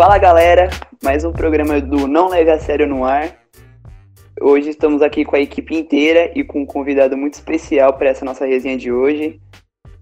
[0.00, 0.70] Fala galera,
[1.02, 3.36] mais um programa do Não Leve a Sério no ar.
[4.40, 8.24] Hoje estamos aqui com a equipe inteira e com um convidado muito especial para essa
[8.24, 9.38] nossa resenha de hoje.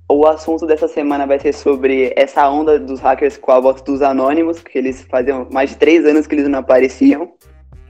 [0.08, 4.00] O assunto dessa semana vai ser sobre essa onda dos hackers com a volta dos
[4.00, 7.32] anônimos, que eles faziam mais de três anos que eles não apareciam.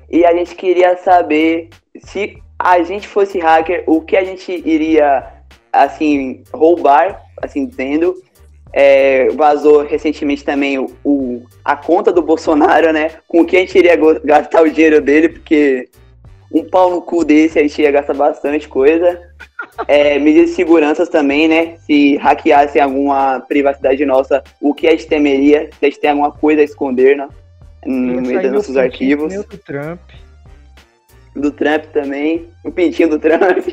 [0.08, 1.68] E a gente queria saber
[1.98, 5.30] se a gente fosse hacker, o que a gente iria,
[5.70, 8.14] assim, roubar, assim dizendo.
[8.72, 13.12] É, vazou recentemente também o, o, a conta do Bolsonaro, né?
[13.26, 15.88] Com o que a gente iria gastar o dinheiro dele, porque
[16.52, 19.20] um pau no cu desse a gente ia gastar bastante coisa.
[19.86, 21.76] É, medidas de segurança também, né?
[21.78, 25.70] Se hackeassem alguma privacidade nossa, o que a gente temeria?
[25.78, 27.28] Se a gente tem alguma coisa a esconder, né?
[27.86, 29.32] No meio dos nossos arquivos.
[29.34, 30.00] Do Trump.
[31.34, 32.48] Do Trump também.
[32.64, 33.66] O pintinho do Trump.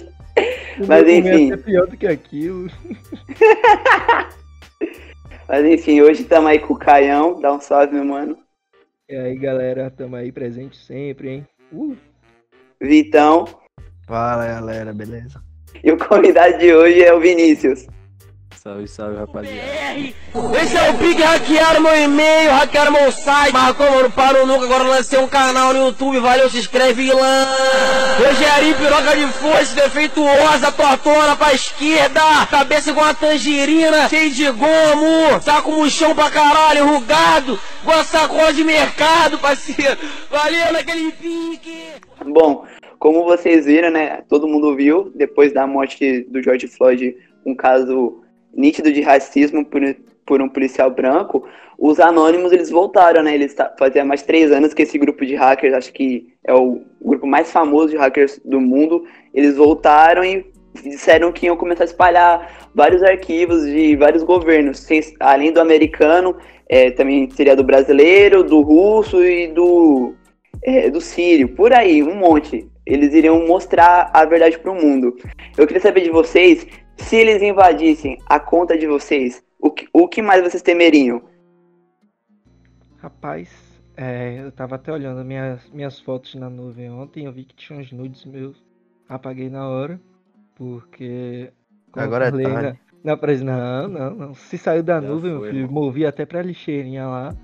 [0.87, 1.53] Mas enfim.
[1.53, 2.69] É pior do que aquilo.
[5.47, 7.39] Mas enfim, hoje estamos aí com o Caião.
[7.39, 8.37] Dá um salve, meu mano.
[9.07, 11.47] E aí, galera, estamos aí presente sempre, hein?
[11.71, 11.95] Uh.
[12.81, 13.45] Vitão.
[14.07, 15.41] Fala, galera, beleza?
[15.83, 17.87] E o convidado de hoje é o Vinícius.
[18.67, 19.61] Salve, salve, rapaziada.
[20.59, 23.53] Esse é o Big hackearam meu e-mail, hackearam meu site.
[23.53, 27.13] Mas como eu não paro nunca, agora lancei um canal no YouTube, valeu, se inscreve
[27.13, 27.45] lá.
[28.17, 32.19] Rogerinho, piroca de força, defeituosa, tortona pra esquerda.
[32.49, 35.39] Cabeça igual uma tangerina, cheio de gomo.
[35.43, 37.59] Saco murchão pra caralho, rugado.
[37.83, 39.95] Igual sacola de mercado, parceiro.
[40.31, 41.83] Valeu naquele pique.
[42.25, 42.65] Bom,
[42.97, 44.23] como vocês viram, né?
[44.27, 48.24] Todo mundo viu, depois da morte do George Floyd, um caso
[48.55, 49.81] nítido de racismo por,
[50.25, 53.35] por um policial branco, os anônimos eles voltaram, né?
[53.35, 57.27] Eles fazia mais três anos que esse grupo de hackers, acho que é o grupo
[57.27, 60.45] mais famoso de hackers do mundo, eles voltaram e
[60.83, 66.35] disseram que iam começar a espalhar vários arquivos de vários governos, sem, além do americano,
[66.67, 70.13] é, também seria do brasileiro, do russo e do,
[70.63, 72.67] é, do sírio, por aí, um monte.
[72.85, 75.15] Eles iriam mostrar a verdade para o mundo.
[75.57, 76.67] Eu queria saber de vocês
[76.97, 81.21] se eles invadissem a conta de vocês, o que, o que mais vocês temeriam?
[82.97, 83.49] Rapaz,
[83.97, 87.79] é, eu tava até olhando minhas, minhas fotos na nuvem ontem, eu vi que tinha
[87.79, 88.63] uns nudes meus.
[89.07, 89.99] Apaguei na hora,
[90.55, 91.51] porque.
[91.93, 92.79] Agora é tarde.
[93.03, 94.33] Na, não, não, não.
[94.33, 97.35] Se saiu da Já nuvem, foi, meu filho, movi até pra lixeirinha lá.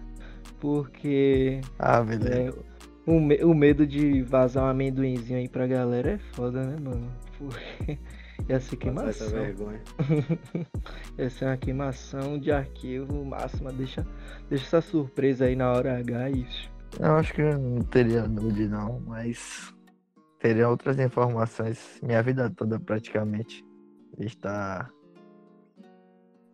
[0.59, 1.61] Porque.
[1.77, 2.33] Ah, beleza.
[2.33, 2.49] É,
[3.05, 7.11] o, o medo de vazar um amendoinzinho aí pra galera é foda, né, mano?
[7.37, 7.99] Porque.
[8.49, 9.27] Ia ser queimação.
[11.17, 13.71] Ia ser uma queimação de arquivo máxima.
[13.71, 14.05] Deixa,
[14.49, 16.71] deixa essa surpresa aí na hora H isso.
[16.99, 19.73] Eu acho que não teria nude não, mas
[20.39, 21.99] teria outras informações.
[22.03, 23.63] Minha vida toda praticamente
[24.19, 24.89] está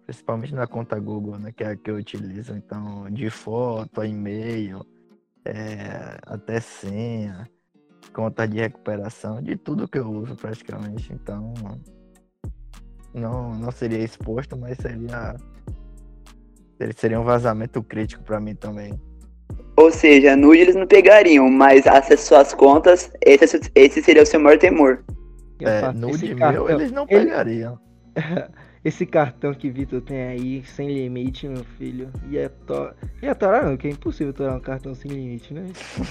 [0.05, 2.55] principalmente na conta Google, né, que é a que eu utilizo.
[2.55, 4.85] Então, de foto, e-mail,
[5.43, 7.45] é, até senha
[8.09, 11.13] conta de recuperação, de tudo que eu uso praticamente.
[11.13, 11.53] Então,
[13.13, 15.35] não, não seria exposto, mas seria
[16.95, 18.99] seria um vazamento crítico para mim também.
[19.75, 24.39] Ou seja, nude eles não pegariam, mas acesso às contas, esse, esse seria o seu
[24.39, 25.03] maior temor.
[25.59, 27.79] É, nude meu, eles não pegariam.
[28.87, 32.89] Esse cartão que Vitor tem aí, sem limite, meu filho, ia, to...
[33.21, 35.65] ia torar não, que é impossível torar um cartão sem limite, né?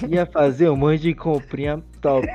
[0.07, 2.27] Ia fazer um monte de comprinha top.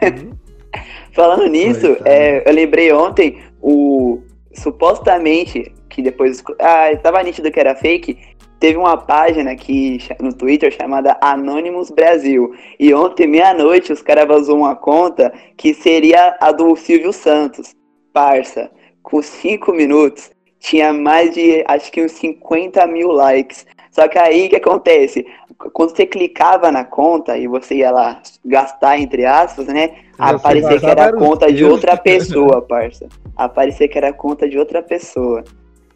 [1.15, 4.21] Falando nisso, é, eu lembrei ontem, o
[4.53, 6.43] supostamente, que depois.
[6.59, 8.19] Ah, tava nítido que era fake.
[8.59, 12.53] Teve uma página aqui no Twitter chamada Anonymous Brasil.
[12.81, 17.77] E ontem, meia-noite, os caras vazou uma conta que seria a do Silvio Santos.
[18.13, 18.69] Parça
[19.03, 23.67] com 5 minutos, tinha mais de, acho que uns 50 mil likes.
[23.91, 25.27] Só que aí o que acontece?
[25.73, 29.91] Quando você clicava na conta e você ia lá gastar, entre aspas, né?
[30.19, 33.09] Aparecia que era a conta de outra pessoa, parça.
[33.37, 35.45] Aparecia que era a conta de outra pessoa.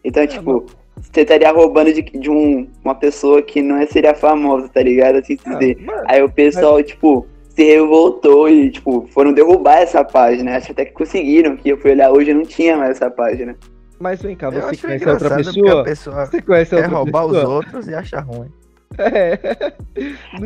[0.05, 0.67] Então, é, tipo,
[0.97, 5.17] você estaria roubando de, de um, uma pessoa que não seria famosa, tá ligado?
[5.17, 5.79] Assim dizer.
[6.07, 6.87] Aí o pessoal, mas...
[6.87, 7.27] tipo,
[7.57, 10.57] se revoltou e, tipo, foram derrubar essa página.
[10.57, 13.57] Acho até que conseguiram, que eu fui olhar hoje não tinha mais essa página.
[13.99, 15.85] Mas vem cá, você conhece outra pessoa?
[15.85, 16.27] pessoa?
[16.27, 17.43] Você conhece outra roubar pessoa?
[17.43, 18.51] os outros e achar ruim.
[18.99, 19.37] É.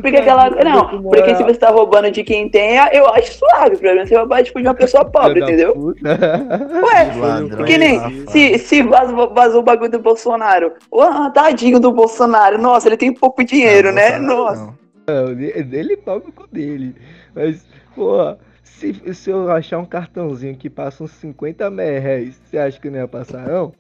[0.01, 0.51] Porque aquela.
[0.51, 3.77] Não, porque se você tá roubando de quem tem, eu acho suave.
[3.77, 5.75] O problema é você roubar tipo, de uma pessoa pobre, entendeu?
[6.03, 10.73] Ué, ladrão, que nem se, se vazou, vazou o bagulho do Bolsonaro.
[10.91, 12.59] Oh, tadinho do Bolsonaro.
[12.59, 14.19] Nossa, ele tem pouco dinheiro, né?
[14.19, 14.65] Nossa.
[14.65, 14.80] Não.
[15.06, 16.94] Não, ele paga o cu dele.
[17.35, 22.81] Mas, pô, se, se eu achar um cartãozinho que passa uns 50 reais, você acha
[22.81, 23.73] que não ia passar, não?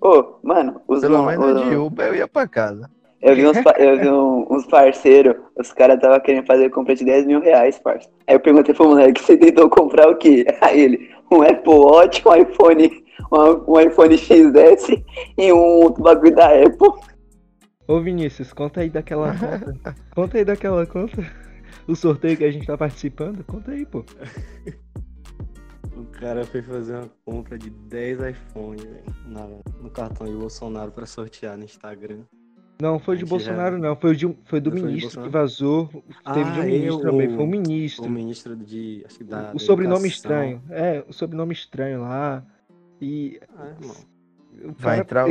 [0.00, 2.90] Ô, mano, os Pelo menos de Uber eu ia pra casa.
[3.22, 7.04] Eu vi uns, eu vi um, uns parceiros, os caras estavam querendo fazer compra de
[7.04, 8.08] 10 mil reais, parça.
[8.26, 10.44] Aí eu perguntei pro moleque, você tentou comprar o quê?
[10.60, 15.02] Aí ele, um Apple Watch, um iPhone, um, um iPhone XS
[15.38, 16.90] e um bagulho da Apple.
[17.88, 19.94] Ô Vinícius, conta aí daquela conta.
[20.14, 21.16] conta aí daquela conta.
[21.86, 24.04] O sorteio que a gente tá participando, conta aí, pô.
[25.96, 28.84] O cara foi fazer uma compra de 10 iPhones
[29.80, 32.22] no cartão de Bolsonaro para sortear no Instagram.
[32.80, 33.82] Não, foi de Bolsonaro, já...
[33.82, 33.96] não.
[33.96, 35.88] Foi, de, foi do foi ministro que vazou.
[36.24, 37.34] Ah, Teve de um ministro eu, também.
[37.34, 38.04] Foi um ministro.
[38.04, 39.02] O ministro de.
[39.06, 40.62] Acho que da, o sobrenome estranho.
[40.68, 42.44] É, o sobrenome estranho lá.
[43.00, 43.40] E.
[43.56, 43.96] Ah, irmão.
[44.76, 45.26] Vai entrar.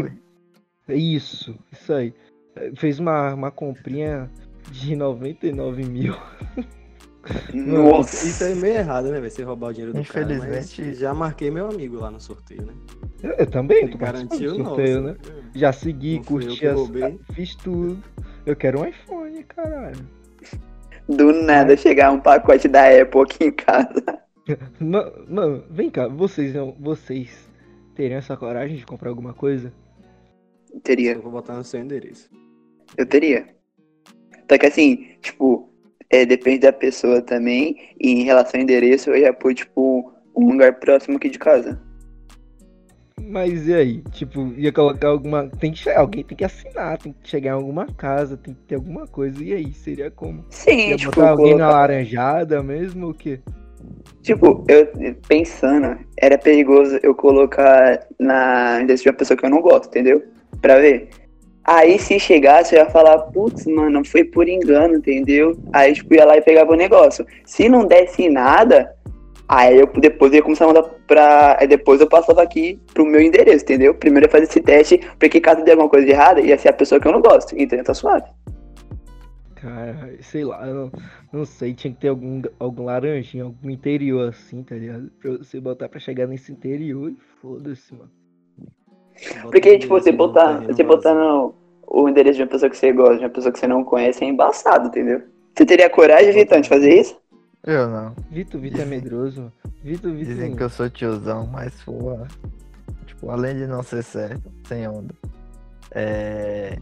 [0.88, 2.14] Isso, isso aí.
[2.76, 4.30] Fez uma, uma comprinha
[4.72, 6.16] de 99 mil.
[7.54, 8.28] Nossa.
[8.28, 9.20] Isso é meio errado, né?
[9.20, 12.74] Você roubar o dinheiro do Infelizmente, cara, já marquei meu amigo lá no sorteio, né?
[13.24, 15.16] Eu, eu também, tu garantiu sorteio, né?
[15.54, 16.80] Já segui, curti, as,
[17.34, 18.02] fiz tudo.
[18.46, 20.08] Eu quero um iPhone, caralho.
[21.10, 21.78] Do nada é.
[21.78, 24.04] chegar um pacote da Apple aqui em casa.
[24.80, 27.50] Mano, vem cá, vocês, vocês
[27.96, 29.74] teriam essa coragem de comprar alguma coisa?
[30.84, 31.14] Teria.
[31.14, 32.30] Eu vou botar no seu endereço.
[32.98, 33.46] Eu teria.
[34.50, 35.70] Só que assim, tipo,
[36.10, 37.78] é, depende da pessoa também.
[38.00, 41.80] E em relação ao endereço, eu ia pôr, tipo, um lugar próximo aqui de casa.
[43.28, 44.04] Mas e aí?
[44.12, 45.50] Tipo, ia colocar alguma.
[45.60, 48.76] Tem que alguém tem que assinar, tem que chegar em alguma casa, tem que ter
[48.76, 49.44] alguma coisa.
[49.44, 49.74] E aí?
[49.74, 50.46] Seria como?
[50.50, 51.66] Sim, ia tipo, botar alguém colocar...
[51.66, 53.40] na laranjada mesmo ou o quê?
[54.22, 54.88] Tipo, eu
[55.28, 60.24] pensando, era perigoso eu colocar na endereço de uma pessoa que eu não gosto, entendeu?
[60.62, 61.10] Pra ver.
[61.66, 65.58] Aí se chegasse, eu ia falar, putz, mano, foi por engano, entendeu?
[65.74, 67.26] Aí, tipo, ia lá e pegava o negócio.
[67.44, 68.96] Se não desse nada,
[69.48, 71.58] aí eu depois ia começar a mandar pra.
[71.60, 73.96] Aí depois eu passava aqui pro meu endereço, entendeu?
[73.96, 76.74] Primeiro eu fazia esse teste, porque caso der alguma coisa de errada, ia ser a
[76.74, 77.56] pessoa que eu não gosto.
[77.58, 78.30] Então tá suave.
[79.56, 80.92] Cara, sei lá, não,
[81.34, 85.10] não sei, tinha que ter algum, algum laranjinho, algum interior assim, tá ligado?
[85.20, 88.12] Pra você botar pra chegar nesse interior e foda-se, mano.
[89.44, 91.54] Porque, tipo, você botar, você botar no,
[91.88, 94.24] o endereço de uma pessoa que você gosta, de uma pessoa que você não conhece,
[94.24, 95.22] é embaçado, entendeu?
[95.56, 97.18] Você teria coragem, Vitor, de fazer isso?
[97.64, 98.16] Eu não.
[98.30, 99.52] Vitor, Vitor é medroso.
[99.82, 100.34] Vitor, Vitor.
[100.34, 102.20] Dizem que eu sou tiozão, mas, pô,
[103.06, 105.14] tipo, além de não ser certo, sem onda,
[105.92, 106.78] é.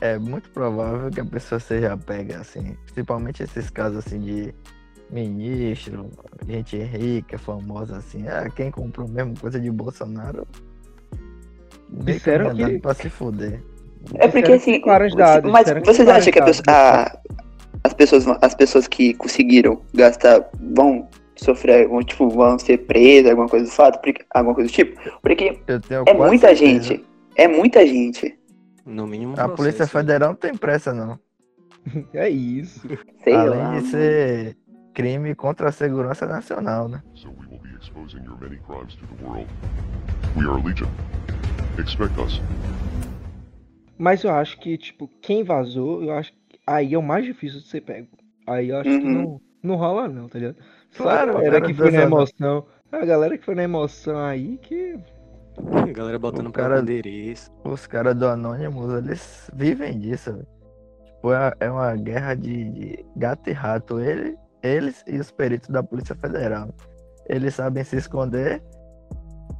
[0.00, 4.52] É muito provável que a pessoa seja pega, assim, principalmente esses casos, assim, de
[5.08, 6.10] ministro,
[6.44, 8.26] gente rica, famosa, assim.
[8.26, 10.44] Ah, quem comprou mesmo coisa de Bolsonaro
[11.92, 12.78] Disseram que...
[12.78, 13.62] pra se fuder.
[14.14, 14.80] É porque assim.
[15.16, 17.18] Dados, mas vocês acham que a pessoa, a,
[17.84, 23.48] as, pessoas, as pessoas que conseguiram gastar vão sofrer, vão, tipo, vão ser presas, alguma
[23.48, 25.00] coisa do fato, porque, alguma coisa do tipo?
[25.20, 25.60] Porque
[26.06, 26.82] é muita certeza.
[26.82, 27.04] gente.
[27.36, 28.38] É muita gente.
[28.84, 29.34] No mínimo.
[29.38, 31.18] A Polícia Federal não tem pressa, não.
[32.12, 32.86] é isso.
[33.22, 34.56] Sei Além lá, de ser
[34.94, 37.02] crime contra a segurança nacional, né?
[37.14, 39.46] So we will be exposing your many crimes to the world.
[40.36, 40.88] We are Legion.
[41.78, 42.40] Expect us.
[43.98, 47.60] Mas eu acho que, tipo, quem vazou, eu acho que aí é o mais difícil
[47.60, 48.08] de ser pego.
[48.46, 49.00] Aí eu acho uhum.
[49.00, 50.56] que não, não rola não, tá ligado?
[50.96, 52.66] Claro, a galera que foi na emoção.
[52.90, 54.98] A galera que foi na emoção aí que.
[55.72, 57.50] A galera botando o cara, endereço.
[57.64, 60.46] Os caras do Anonymous, eles vivem disso, velho.
[61.04, 64.00] Tipo, é, é uma guerra de, de, gato e rato.
[64.00, 66.74] Ele, eles e os peritos da Polícia Federal.
[67.28, 68.62] Eles sabem se esconder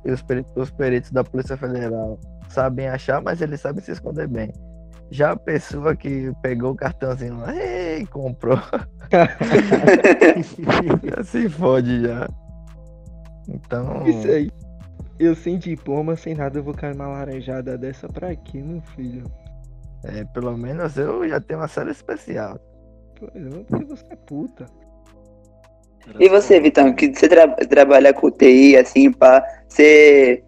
[0.04, 2.18] e os, peritos, os peritos da Polícia Federal
[2.48, 4.52] sabem achar, mas eles sabem se esconder bem.
[5.10, 8.58] Já a pessoa que pegou o cartãozinho lá e comprou.
[11.14, 12.28] já se fode já.
[13.48, 14.06] Então.
[14.06, 14.50] Isso aí.
[15.18, 19.24] Eu sem diploma, sem nada, eu vou cair uma laranjada dessa pra quê, meu filho?
[20.04, 22.58] É, pelo menos eu já tenho uma série especial.
[23.18, 24.66] Pois é, porque você é puta.
[26.18, 30.42] E você, Vitão, que você tra trabalha com TI, assim, pá, você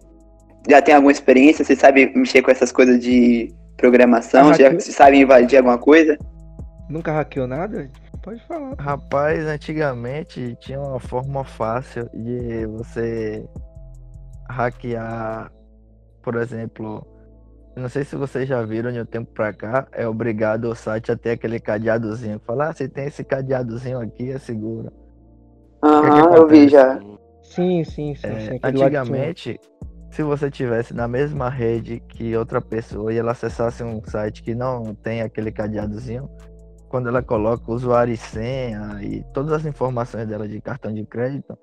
[0.69, 1.63] já tem alguma experiência?
[1.63, 4.53] Você sabe mexer com essas coisas de programação?
[4.53, 6.17] Já você sabe invadir alguma coisa?
[6.89, 7.89] Nunca hackeou nada?
[8.21, 8.73] Pode falar.
[8.79, 13.45] Rapaz, antigamente tinha uma forma fácil de você
[14.49, 15.51] hackear,
[16.23, 17.05] por exemplo,
[17.75, 21.11] não sei se vocês já viram de um tempo pra cá, é obrigado o site
[21.11, 22.39] a ter aquele cadeadozinho.
[22.39, 24.91] Falar, ah, se tem esse cadeadozinho aqui, é seguro.
[25.85, 26.99] Aham, uhum, eu vi já.
[27.43, 28.27] Sim, sim, sim.
[28.27, 29.59] É, sim antigamente,
[30.09, 34.55] se você tivesse na mesma rede que outra pessoa e ela acessasse um site que
[34.55, 36.29] não tem aquele cadeadozinho,
[36.89, 41.57] quando ela coloca usuário e senha e todas as informações dela de cartão de crédito,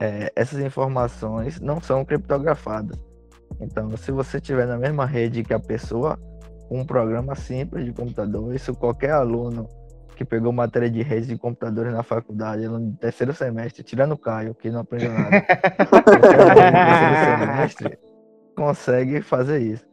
[0.00, 2.98] é, essas informações não são criptografadas.
[3.60, 6.18] Então, se você estiver na mesma rede que a pessoa,
[6.70, 8.54] um programa simples de computador.
[8.54, 9.66] Isso qualquer aluno
[10.18, 14.52] que pegou matéria de redes de computadores na faculdade, no terceiro semestre, tirando o Caio,
[14.52, 15.30] que não aprendeu nada,
[17.38, 17.98] semestre,
[18.56, 19.86] consegue fazer isso.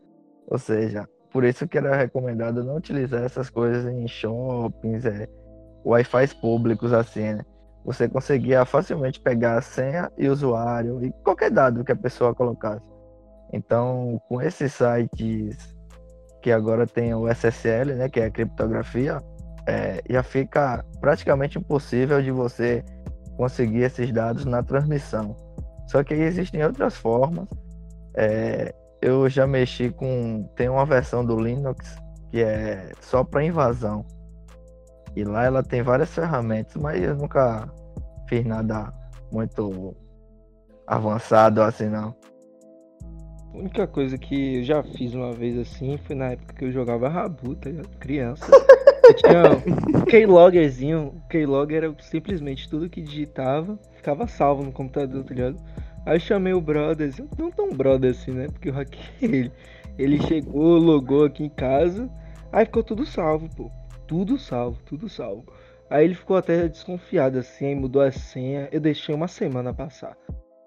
[0.48, 5.28] Ou seja, por isso que era recomendado não utilizar essas coisas em shoppings, é,
[5.86, 7.46] Wi-Fi públicos assim, né?
[7.86, 12.84] Você conseguia facilmente pegar a senha e usuário e qualquer dado que a pessoa colocasse.
[13.54, 15.56] Então, com esses sites
[16.42, 19.22] que agora tem o SSL, né, que é a criptografia,
[19.68, 22.84] é, já fica praticamente impossível de você
[23.38, 25.36] conseguir esses dados na transmissão.
[25.88, 27.48] Só que existem outras formas.
[28.16, 30.50] É, eu já mexi com.
[30.56, 31.98] Tem uma versão do Linux
[32.32, 34.06] que é só para invasão.
[35.16, 37.72] E lá ela tem várias ferramentas, mas eu nunca
[38.28, 38.92] fiz nada
[39.32, 39.96] muito
[40.86, 42.16] avançado assim não.
[43.54, 46.72] A única coisa que eu já fiz uma vez assim foi na época que eu
[46.72, 48.46] jogava Rabuta, criança.
[50.10, 51.14] Keyloggerzinho.
[51.16, 55.58] O keylogger era simplesmente tudo que digitava, ficava salvo no computador, tá ligado?
[56.06, 58.48] Aí chamei o brother, assim, não tão brother assim, né?
[58.48, 59.52] Porque eu hackei
[59.98, 60.22] ele.
[60.22, 62.10] Chegou, logou aqui em casa,
[62.52, 63.72] aí ficou tudo salvo, pô.
[64.08, 65.46] Tudo salvo, tudo salvo.
[65.90, 68.70] Aí ele ficou até desconfiado assim, mudou a senha.
[68.72, 70.16] Eu deixei uma semana passar.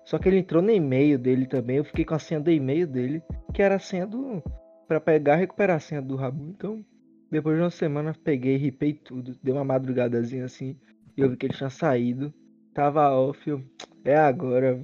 [0.05, 1.77] Só que ele entrou no e-mail dele também.
[1.77, 4.43] Eu fiquei com a senha do e-mail dele, que era a senha do.
[4.89, 6.49] para pegar e recuperar a senha do Rabu.
[6.49, 6.85] Então,
[7.31, 9.37] depois de uma semana, peguei ripei tudo.
[9.43, 10.77] Deu uma madrugadazinha assim.
[11.17, 12.33] E eu vi que ele tinha saído.
[12.73, 13.49] Tava off.
[13.49, 13.63] Eu,
[14.05, 14.81] é agora.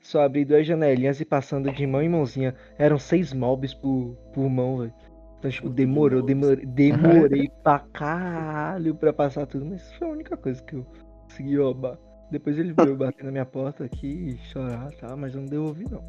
[0.00, 2.54] Só abri duas janelinhas e passando de mão em mãozinha.
[2.78, 4.94] Eram seis mobs por, por mão, velho.
[5.38, 9.66] Então, tipo, demorou, demorei, demorei pra caralho pra passar tudo.
[9.66, 10.86] Mas foi a única coisa que eu
[11.24, 11.98] consegui roubar.
[12.30, 15.14] Depois ele veio bater na minha porta aqui e chorar, tá?
[15.16, 16.02] Mas eu não devolvi, não.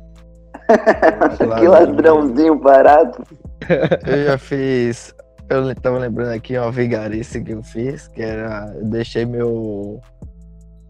[1.60, 3.24] que ladrãozinho barato.
[4.08, 5.14] Eu já fiz.
[5.50, 8.74] Eu tava lembrando aqui uma vigarice que eu fiz, que era.
[8.76, 10.02] Eu deixei meu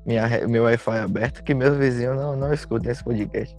[0.05, 3.55] minha, meu Wi-Fi aberto, que meus vizinhos não, não escutem esse podcast.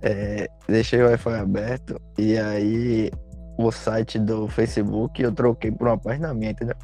[0.00, 3.10] É, deixei o Wi-Fi aberto e aí
[3.58, 6.76] o site do Facebook eu troquei por uma página minha, entendeu?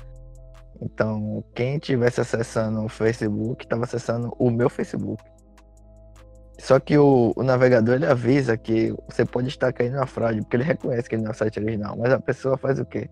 [0.80, 5.22] Então, quem tivesse acessando o Facebook, estava acessando o meu Facebook.
[6.58, 10.56] Só que o, o, navegador ele avisa que você pode estar caindo na fraude, porque
[10.56, 11.96] ele reconhece que ele não é o site original.
[11.96, 13.08] Mas a pessoa faz o quê?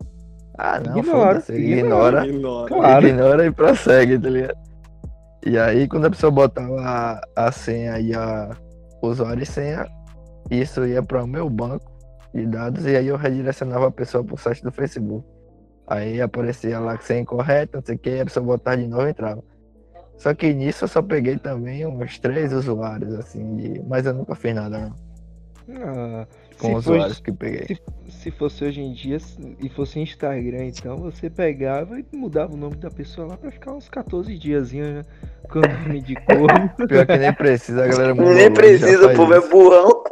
[0.58, 3.06] Ah, não, ignora, ignora, ignora, claro.
[3.06, 4.58] ignora e prossegue, tá ligado?
[5.44, 8.50] E aí, quando a pessoa botava a, a senha e a
[9.02, 9.86] usuário e senha,
[10.50, 11.92] isso ia para o meu banco
[12.34, 15.26] de dados e aí eu redirecionava a pessoa para o site do Facebook.
[15.86, 19.06] Aí aparecia lá que senha incorreta, não sei o que, a pessoa botava de novo
[19.06, 19.42] e entrava.
[20.18, 23.82] Só que nisso eu só peguei também uns três usuários, assim, de...
[23.86, 24.94] mas eu nunca fiz nada, não.
[25.76, 26.26] Ah,
[26.58, 27.66] com os usuários que peguei.
[27.66, 29.18] Se, se, fosse hoje em dia
[29.60, 33.72] e fosse Instagram, então você pegava e mudava o nome da pessoa lá pra ficar
[33.72, 35.02] uns 14 dias, né?
[35.48, 36.70] Com o nome de corno.
[36.88, 38.34] Pior que nem precisa, a galera mudou.
[38.34, 40.04] Nem precisa, o povo é burrão.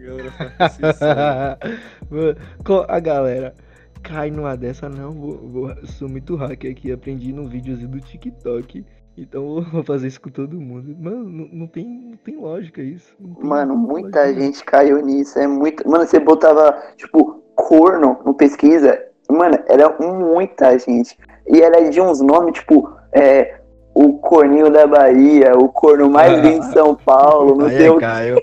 [2.88, 3.54] a galera
[4.02, 8.84] cai numa dessa, não, vou, vou, sou muito hacker aqui, aprendi no videozinho do TikTok.
[9.16, 10.96] Então vou fazer isso com todo mundo.
[10.98, 13.14] Mano, não, não tem, não tem lógica isso.
[13.18, 14.40] Tem Mano, muita lógica.
[14.40, 15.38] gente caiu nisso.
[15.38, 15.88] É muito.
[15.88, 18.98] Mano, você botava, tipo, corno no pesquisa.
[19.28, 21.16] Mano, era muita gente.
[21.46, 23.60] E era de uns nomes, tipo, é,
[23.94, 27.90] o corninho da Bahia, o corno mais ah, lindo de São Paulo, não sei é
[27.90, 28.40] o Caio.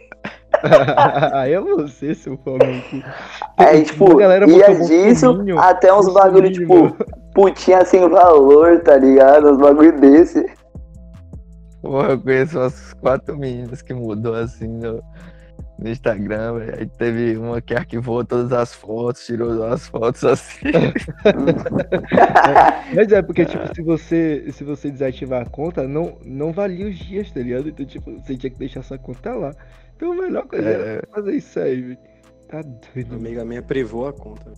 [1.34, 3.04] Aí é você, seu famoso.
[3.58, 6.96] Aí, tipo, ia disso até uns bagulho, tipo,
[7.34, 9.52] putinha sem valor, tá ligado?
[9.52, 10.46] Uns bagulho desse.
[11.82, 15.04] Porra, eu conheço umas quatro meninas que mudou assim no,
[15.78, 16.76] no Instagram, véio.
[16.80, 20.72] Aí teve uma que arquivou todas as fotos, tirou as fotos assim.
[22.96, 26.98] Mas é porque, tipo, se você, se você desativar a conta, não, não valia os
[26.98, 27.70] dias, tá ligado?
[27.70, 29.54] Então, tipo, você tinha que deixar sua conta lá.
[29.96, 31.98] Então a melhor coisa é, fazer isso aí, velho.
[32.48, 33.12] Tá doido.
[33.12, 34.54] Uma amiga minha privou a conta.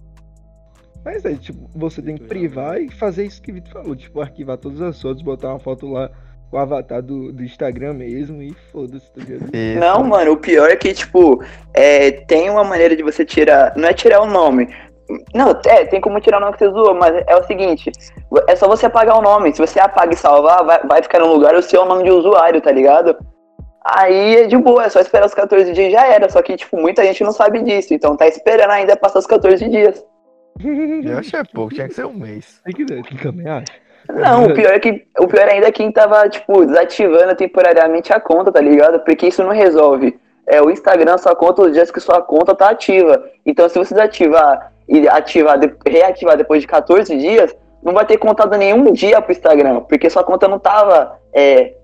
[1.03, 4.21] Mas é, tipo, você tem que privar e fazer isso que o Vitor falou, tipo,
[4.21, 6.11] arquivar todas as fotos, botar uma foto lá
[6.51, 9.51] o avatar do, do Instagram mesmo e foda-se, tá ligado?
[9.79, 13.73] Não, mano, o pior é que, tipo, é, tem uma maneira de você tirar.
[13.75, 14.67] Não é tirar o nome.
[15.33, 17.91] Não, é, tem como tirar o nome que você zoou, mas é o seguinte:
[18.47, 19.53] é só você apagar o nome.
[19.53, 22.61] Se você apaga e salvar, vai, vai ficar no lugar o seu nome de usuário,
[22.61, 23.15] tá ligado?
[23.83, 26.29] Aí é de boa, é só esperar os 14 dias e já era.
[26.29, 27.93] Só que, tipo, muita gente não sabe disso.
[27.93, 30.03] Então tá esperando ainda passar os 14 dias.
[31.03, 32.59] Eu achei pouco, tinha que ser um mês.
[32.63, 33.71] Tem que ver, que também acho.
[34.13, 38.19] Não, o pior é que o pior ainda é quem tava, tipo, desativando temporariamente a
[38.19, 38.99] conta, tá ligado?
[39.01, 40.19] Porque isso não resolve.
[40.47, 43.23] É, o Instagram só conta os dias que sua conta tá ativa.
[43.45, 48.57] Então, se você desativar e ativar, reativar depois de 14 dias, não vai ter contado
[48.57, 51.75] nenhum dia pro Instagram, porque sua conta não tava é,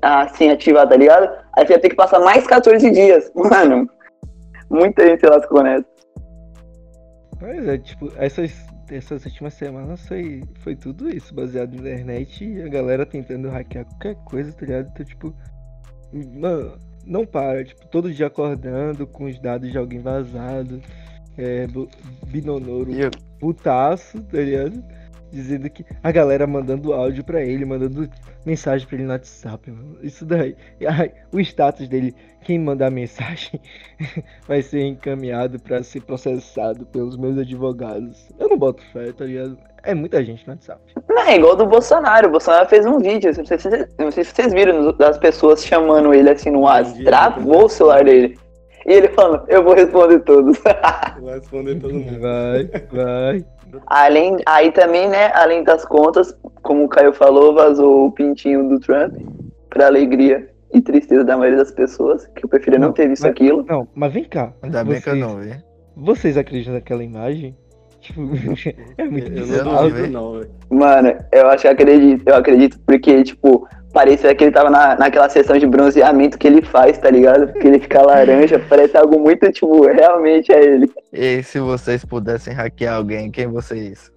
[0.00, 1.30] assim ativada, tá ligado?
[1.56, 3.30] Aí você vai ter que passar mais 14 dias.
[3.36, 3.88] Mano,
[4.70, 5.84] muita gente se lascou nessa.
[7.38, 8.52] Pois é, tipo, essas,
[8.90, 13.84] essas últimas semanas foi, foi tudo isso, baseado na internet e a galera tentando hackear
[13.84, 14.90] qualquer coisa, tá ligado?
[14.92, 15.34] Então, tipo,
[16.38, 20.80] mano, não para, tipo, todo dia acordando com os dados de alguém vazado,
[21.36, 21.66] é,
[22.26, 22.92] Binonoro
[23.38, 24.82] putaço, tá ligado?
[25.34, 28.08] Dizendo que a galera mandando áudio para ele, mandando
[28.46, 29.98] mensagem para ele no WhatsApp, mano.
[30.02, 30.56] Isso daí.
[30.86, 33.60] Ai, o status dele, quem mandar mensagem
[34.46, 38.28] vai ser encaminhado para ser processado pelos meus advogados.
[38.38, 39.58] Eu não boto fé, tá ligado?
[39.82, 40.80] É muita gente no WhatsApp.
[41.08, 42.28] Não, é igual do Bolsonaro.
[42.28, 43.32] O Bolsonaro fez um vídeo.
[43.36, 47.04] Não sei se, não sei se vocês viram das pessoas chamando ele assim no WhatsApp.
[47.04, 48.38] Travou o celular dele.
[48.86, 50.58] E ele falando, eu vou responder todos.
[51.22, 52.20] vai responder todo mundo.
[52.20, 53.44] Vai, vai.
[53.86, 58.78] Além, aí também, né, além das contas, como o Caio falou, vazou o pintinho do
[58.78, 59.14] Trump,
[59.68, 63.22] pra alegria e tristeza da maioria das pessoas, que eu preferia não, não ter visto
[63.22, 63.64] mas, aquilo.
[63.68, 64.52] Não, mas vem cá.
[64.62, 65.56] Ainda bem que eu não vi.
[65.96, 67.56] Vocês acreditam naquela imagem?
[68.00, 68.20] Tipo,
[68.98, 73.66] é muito eu não duvido, não, Mano, eu acho que acredito, eu acredito, porque, tipo,
[73.94, 77.46] parecia que ele tava na, naquela sessão de bronzeamento que ele faz, tá ligado?
[77.52, 80.90] Porque ele fica laranja, parece algo muito, tipo, realmente é ele.
[81.12, 84.12] E se vocês pudessem hackear alguém, quem vocês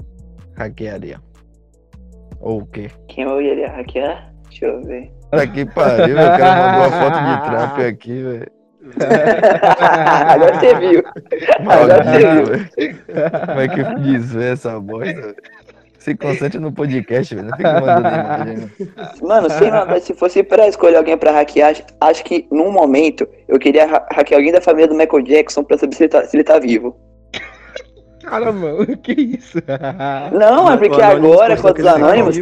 [0.56, 1.22] hackeariam?
[2.42, 2.90] Ou o quê?
[3.08, 4.34] Quem eu iria hackear?
[4.50, 5.12] Deixa eu ver.
[5.54, 8.58] Que pariu, eu quero mandar uma foto de Trump aqui, velho.
[10.28, 11.04] Agora você viu.
[11.68, 12.98] Agora você viu.
[13.46, 15.36] Como é que desvê essa bosta?
[16.08, 17.50] Se concentre no podcast, velho.
[17.50, 18.72] Não fica mandando.
[19.22, 23.60] Mano, sem maldade, se fosse pra escolher alguém pra hackear, acho que num momento eu
[23.60, 26.46] queria hackear alguém da família do Michael Jackson pra saber se ele tá, se ele
[26.46, 26.96] tá vivo.
[28.24, 29.62] Cara, mano, que isso?
[30.32, 32.38] Não, é porque agora, com os anônimos,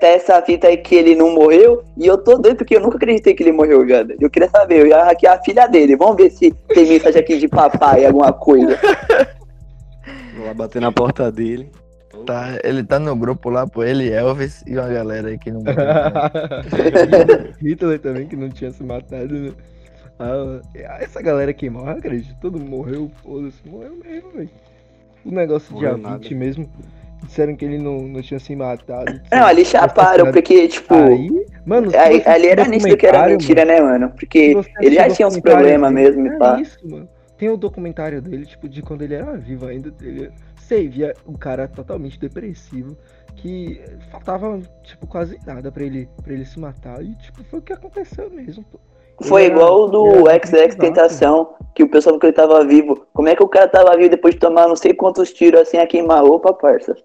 [0.00, 2.96] tem essa fita aí que ele não morreu, e eu tô doido porque eu nunca
[2.96, 4.16] acreditei que ele morreu, velho.
[4.20, 5.96] Eu queria saber, eu ia hackear a filha dele.
[5.96, 8.78] Vamos ver se tem mensagem aqui de papai, alguma coisa.
[10.36, 11.72] Vou lá bater na porta dele.
[12.26, 15.60] Tá, ele tá no grupo lá, pô, ele, Elvis e uma galera aí que não
[15.60, 15.76] morreu.
[17.62, 19.52] Hitler também, que não tinha se matado, né?
[20.18, 20.60] Ah,
[21.00, 24.50] essa galera que morre, acredito, todo mundo morreu, foda-se, morreu mesmo, velho.
[25.24, 26.68] O negócio de Avit mesmo,
[27.24, 29.20] disseram que ele não, não tinha se matado.
[29.30, 30.94] Não, ali chaparam, porque, tipo.
[30.94, 34.10] Aí, mano, aí, ali era nítido que era mentira, mano, né, mano?
[34.10, 36.60] Porque ele já tinha uns problemas mesmo, e pá.
[36.60, 37.08] Isso, mano.
[37.38, 39.90] Tem o um documentário dele, tipo, de quando ele era vivo ainda.
[40.02, 40.30] Ele,
[40.70, 42.96] você via um cara totalmente depressivo,
[43.34, 47.02] que faltava, tipo, quase nada para ele, pra ele se matar.
[47.02, 48.78] E, tipo, foi o que aconteceu mesmo, pô.
[49.22, 53.06] Foi era, igual do XX Tentação, que o pessoal falou que ele tava vivo.
[53.12, 55.76] Como é que o cara tava vivo depois de tomar não sei quantos tiros assim
[55.76, 56.96] a queima-roupa, parça?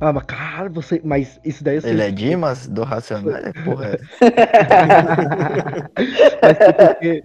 [0.00, 1.00] Ah, mas cara, você.
[1.02, 1.80] Mas isso daí.
[1.82, 3.36] Ele é Dimas do Racional?
[3.36, 3.98] É, porra.
[6.42, 6.58] mas
[6.88, 7.24] porque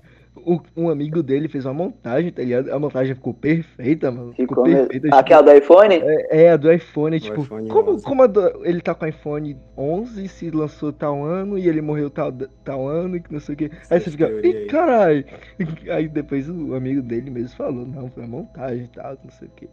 [0.50, 2.72] o, um amigo dele fez uma montagem, tá ligado?
[2.72, 4.34] A montagem ficou perfeita, mano.
[4.34, 5.08] Ficou, ficou perfeita.
[5.08, 5.96] Tipo, Aquela do iPhone?
[5.96, 9.08] É, é, a do iPhone, do tipo, iPhone como, como do, ele tá com o
[9.08, 12.32] iPhone 11, se lançou tal ano e ele morreu tal,
[12.64, 13.72] tal ano e que não sei o que.
[13.92, 15.24] Aí você fica, ih, caralho.
[15.92, 19.48] Aí depois o amigo dele mesmo falou, não, foi uma montagem e tal, não sei
[19.48, 19.70] o que.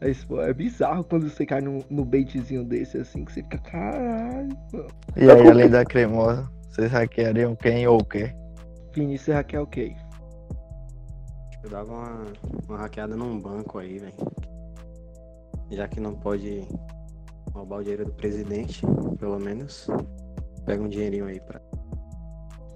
[0.00, 3.58] Aí, pô, é bizarro quando você cai no, no baitzinho desse, assim, que você fica,
[3.58, 4.56] caralho.
[5.14, 8.32] E aí, além da cremosa, vocês hackeariam quem ou o quê?
[8.94, 9.94] Vinícius hackear o quê?
[11.62, 12.26] Eu dava uma,
[12.68, 14.14] uma hackeada num banco aí, velho.
[15.70, 16.66] Já que não pode
[17.52, 18.82] roubar o dinheiro do presidente,
[19.18, 19.88] pelo menos.
[20.64, 21.60] Pega um dinheirinho aí pra.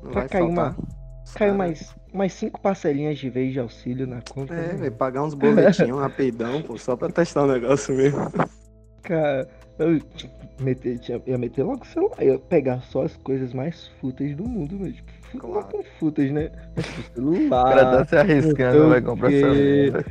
[0.03, 0.77] Não pra vai cair faltar.
[0.79, 0.94] uma.
[1.35, 4.55] Caiu mais, mais cinco parcelinhas de vez de auxílio na conta.
[4.55, 4.75] É, né?
[4.75, 8.20] velho, pagar uns boletinhos rapidão, pô, só pra testar o negócio mesmo.
[9.03, 10.01] Cara, eu
[10.61, 14.79] meter, ia meter logo o celular, ia pegar só as coisas mais fúteis do mundo,
[14.79, 14.92] velho.
[14.92, 15.66] Tipo, claro.
[15.66, 16.51] com fúteis, né?
[17.14, 17.62] celular.
[17.62, 20.05] O cara tá se arriscando, vai comprar celular.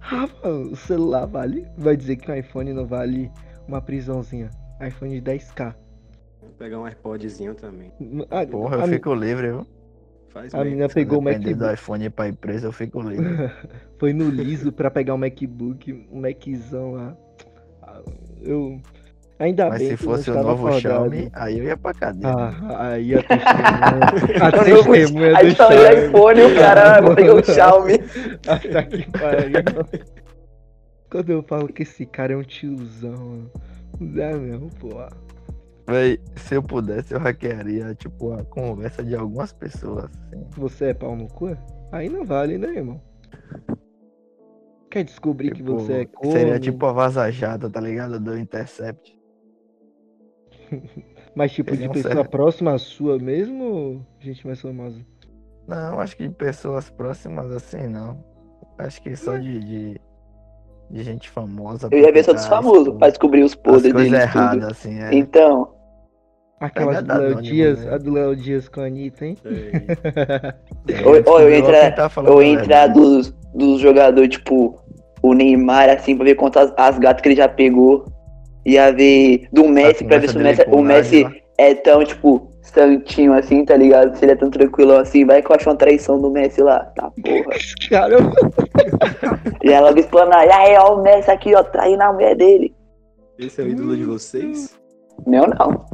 [0.00, 1.66] Rafa, o celular vale.
[1.76, 3.30] Vai dizer que o iPhone não vale
[3.66, 4.50] uma prisãozinha.
[4.86, 5.74] iPhone de 10k.
[6.40, 7.92] Vou pegar um AirPodzinho também.
[8.30, 9.66] A, Porra, eu a, fico livre, viu?
[10.28, 11.54] Faz a menina pegou o MacBook.
[11.54, 13.50] do iPhone pra empresa, eu fico livre.
[13.98, 17.16] Foi no liso pra pegar um MacBook, um Maczão lá.
[17.82, 18.02] Ah,
[18.42, 18.80] eu
[19.38, 20.80] Ainda Mas bem se fosse o novo acordado.
[20.80, 22.34] Xiaomi, aí eu ia pra cadeia.
[22.34, 24.42] Ah, aí a testemunha.
[24.42, 25.76] a testemunha do Xiaomi.
[25.76, 27.92] Aí o iPhone o cara pegou o Xiaomi.
[28.48, 30.04] Até que pariu.
[31.08, 33.48] Quando eu falo que esse cara é um tiozão,
[34.00, 34.88] não é mesmo, pô.
[35.86, 40.04] Véi, se eu pudesse, eu hackearia, tipo, a conversa de algumas pessoas.
[40.04, 40.44] Assim.
[40.56, 41.56] Você é pau no cu?
[41.92, 43.00] Aí não vale, né, irmão?
[44.90, 46.32] Quer descobrir tipo, que você é corno?
[46.32, 48.18] Seria tipo a vazajada, tá ligado?
[48.18, 49.17] Do Intercept.
[51.34, 54.98] Mas tipo, Eles de pessoa próxima à sua mesmo ou gente mais famosa?
[55.66, 58.24] Não, acho que de pessoas próximas assim não.
[58.78, 60.00] Acho que só de, de,
[60.90, 61.88] de gente famosa.
[61.90, 64.12] Eu ia ver só dos famosos tipo, pra descobrir os podres deles.
[64.12, 65.14] erradas, assim, é.
[65.14, 65.74] Então.
[66.60, 67.94] Aquela do Léo Dias, né?
[67.94, 69.36] a do Léo Dias com a Anitta, hein?
[71.04, 74.76] ou, ou eu entrar, ou entrar dos, dos jogadores, tipo,
[75.22, 78.06] o Neymar, assim, pra ver quantas as gatas que ele já pegou.
[78.68, 83.32] Ia ver do Messi, pra ver se o Messi, o Messi é tão, tipo, santinho
[83.32, 84.14] assim, tá ligado?
[84.14, 86.80] Se ele é tão tranquilo assim, vai que eu acho uma traição do Messi lá.
[86.94, 87.56] Tá porra.
[87.88, 88.34] Caramba.
[89.64, 92.74] E ela logo explanar, e aí, ó, o Messi aqui, ó, traindo a mulher dele.
[93.38, 94.78] Esse é o ídolo de vocês?
[95.26, 95.86] Meu não.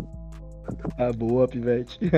[0.98, 2.00] Ah, boa, pivete.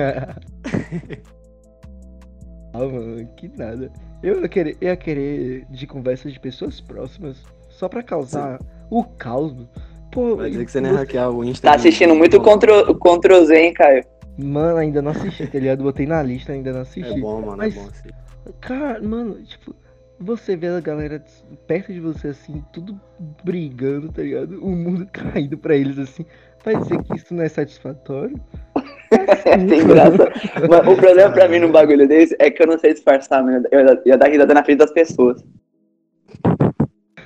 [2.73, 3.91] ah, mano, que nada.
[4.23, 7.37] Eu ia querer, ia querer de conversas de pessoas próximas,
[7.69, 8.65] só pra causar Sim.
[8.89, 9.53] o caos.
[10.11, 11.69] Pô, Vai dizer que você nem hackear o Insta.
[11.69, 14.03] Tá assistindo muito contra, o Zen, Caio.
[14.37, 15.83] Mano, ainda não assisti, tá ligado?
[15.83, 17.11] Botei na lista, ainda não assisti.
[17.11, 18.09] É bom, mano, é Mas, é bom sim.
[18.61, 19.75] Cara, mano, tipo,
[20.19, 21.23] você vê a galera
[21.67, 22.99] perto de você assim, tudo
[23.43, 24.63] brigando, tá ligado?
[24.63, 26.25] O mundo caindo pra eles assim.
[26.63, 28.39] Vai dizer que isso não é satisfatório?
[29.09, 30.29] É sem graça.
[30.69, 33.65] Mas o problema pra mim num bagulho desse é que eu não sei disfarçar, mano.
[33.71, 35.41] Eu ia dar risada na frente das pessoas.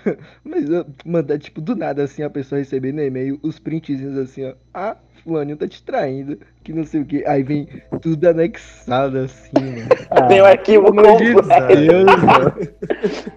[0.43, 0.65] Mas
[1.05, 4.53] mandar, tipo, do nada assim, a pessoa recebendo e-mail, os printzinhos assim, ó.
[4.73, 7.25] Ah, fulaninho tá te traindo, que não sei o que.
[7.25, 7.67] Aí vem
[8.01, 9.89] tudo anexado assim, mano.
[10.09, 11.41] Ah, Tem um arquivo completo.
[11.75, 12.05] Deus,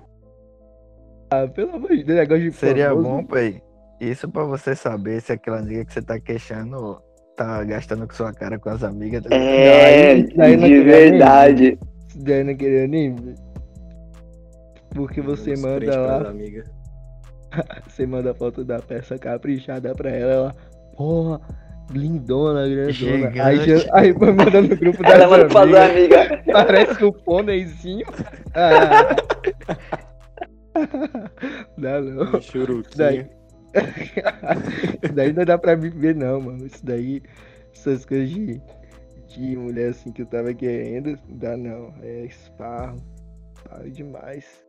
[1.30, 3.08] ah, pelo amor de Deus, negócio de Seria famoso.
[3.08, 3.62] bom, pai.
[4.00, 7.00] Isso pra você saber se aquela amiga que você tá queixando
[7.36, 9.22] tá gastando com sua cara com as amigas.
[9.24, 11.78] Tá é, daí, daí de verdade.
[12.14, 13.16] Nem, daí não queria nem.
[14.94, 16.32] Porque você manda lá.
[17.88, 20.54] você manda a foto da peça caprichada pra ela, ela.
[20.96, 21.40] Porra,
[21.90, 23.44] lindona, grandona.
[23.44, 26.42] Aí, já, aí foi mandando no grupo da Ela manda amiga.
[26.52, 28.06] Parece um pôneizinho.
[28.54, 29.16] Ah.
[31.76, 32.40] Dá não.
[32.40, 32.96] Churuquinho.
[32.96, 33.28] Daí...
[35.02, 36.64] Isso daí não dá pra me ver não, mano.
[36.66, 37.20] Isso daí,
[37.74, 38.60] essas coisas de,
[39.26, 41.92] de mulher assim que eu tava querendo, dá não.
[42.02, 42.96] É esparro.
[43.56, 44.64] Esparro demais.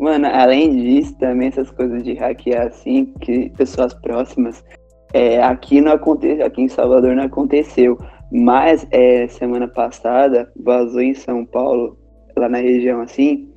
[0.00, 4.64] Mano, além disso, também essas coisas de hackear assim, que pessoas próximas
[5.12, 7.98] é, aqui não aconteceu, aqui em Salvador não aconteceu,
[8.32, 11.98] mas é, semana passada vazou em São Paulo,
[12.34, 13.50] lá na região assim,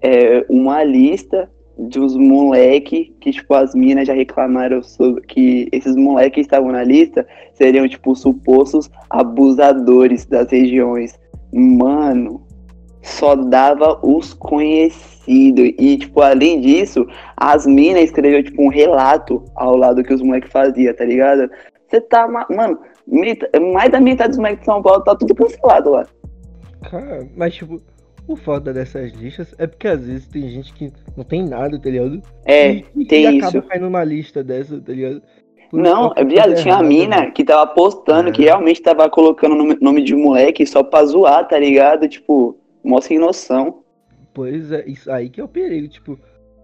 [0.00, 6.34] é, uma lista dos moleque que, tipo, as minas já reclamaram sobre que esses moleques
[6.34, 11.18] que estavam na lista seriam, tipo, supostos abusadores das regiões.
[11.52, 12.46] Mano,
[13.22, 15.72] só dava os conhecidos.
[15.78, 17.06] E, tipo, além disso,
[17.36, 21.48] as minas escreveram, tipo, um relato ao lado que os moleques faziam, tá ligado?
[21.88, 22.80] Você tá, mano,
[23.72, 26.06] mais da metade dos moleques de São Paulo tá tudo cancelado lá.
[26.90, 27.80] Cara, mas, tipo,
[28.26, 31.88] o foda dessas listas é porque às vezes tem gente que não tem nada, tá
[31.88, 32.20] ligado?
[32.44, 33.46] É, e, tem e isso.
[33.46, 35.22] acaba caindo numa lista dessa, tá ligado?
[35.70, 38.32] Por não, é viado, tinha a mina que tava postando, é.
[38.32, 42.08] que realmente tava colocando nome, nome de moleque só pra zoar, tá ligado?
[42.08, 43.82] Tipo, mó sem noção.
[44.34, 46.18] Pois é, isso aí que é o perigo, tipo,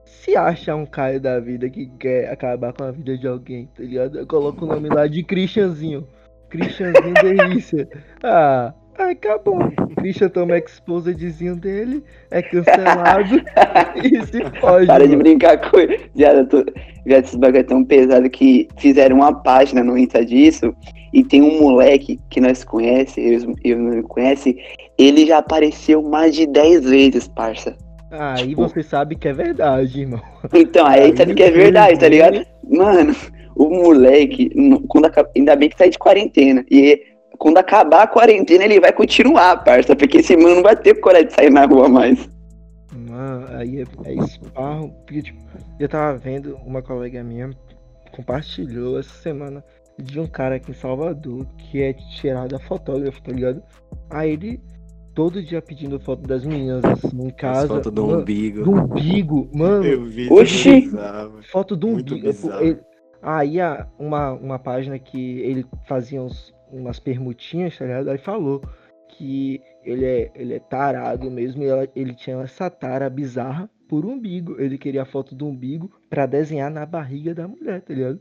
[0.05, 3.83] se acha um cara da vida que quer acabar com a vida de alguém, tá
[3.83, 4.19] ligado?
[4.19, 6.07] Eu coloco o nome lá de Christianzinho.
[6.49, 7.89] Christianzinho delícia.
[8.23, 9.59] Ah, acabou.
[9.97, 13.43] Christian toma exposedzinho dele, é cancelado
[14.03, 14.87] e se pode.
[14.87, 15.09] Para mano.
[15.09, 16.01] de brincar com ele.
[16.15, 16.65] Já, tô,
[17.07, 20.75] já esses bagulho é tão pesado que fizeram uma página no Insta disso
[21.13, 24.59] e tem um moleque que nós conhece, eu, eu não conhece,
[24.97, 27.77] ele já apareceu mais de 10 vezes, parça.
[28.11, 28.63] Aí tipo...
[28.63, 30.21] você sabe que é verdade, irmão.
[30.55, 32.45] Então, aí, aí sabe que é verdade, tá ligado?
[32.69, 33.15] Mano,
[33.55, 34.51] o moleque,
[34.89, 36.65] quando, ainda bem que tá de quarentena.
[36.71, 37.03] E
[37.39, 41.29] quando acabar a quarentena, ele vai continuar, parça, porque esse mano não vai ter coragem
[41.29, 42.29] de sair na rua mais.
[42.93, 45.39] Mano, aí é, é esparro, porque, tipo,
[45.79, 47.51] eu tava vendo uma colega minha
[48.19, 49.65] compartilhou essa semana
[49.97, 53.63] de um cara aqui em Salvador que é tirado a fotógrafo, tá ligado?
[54.11, 54.61] Aí ele
[55.15, 57.69] todo dia pedindo foto das meninas assim em casa.
[57.69, 58.63] Foto do mano, umbigo.
[58.65, 59.85] Do umbigo, mano.
[59.85, 60.33] Eu vi.
[60.33, 60.91] Oxi!
[61.51, 62.29] Foto do umbigo.
[62.61, 62.79] Ele,
[63.23, 63.57] aí
[63.99, 68.11] uma, uma página que ele fazia uns, umas permutinhas, tá ligado?
[68.11, 68.63] Aí falou
[69.09, 74.05] que ele é, ele é tarado mesmo, e ela, ele tinha essa tara bizarra por
[74.05, 74.61] umbigo.
[74.61, 78.21] Ele queria a foto do umbigo para desenhar na barriga da mulher, tá ligado?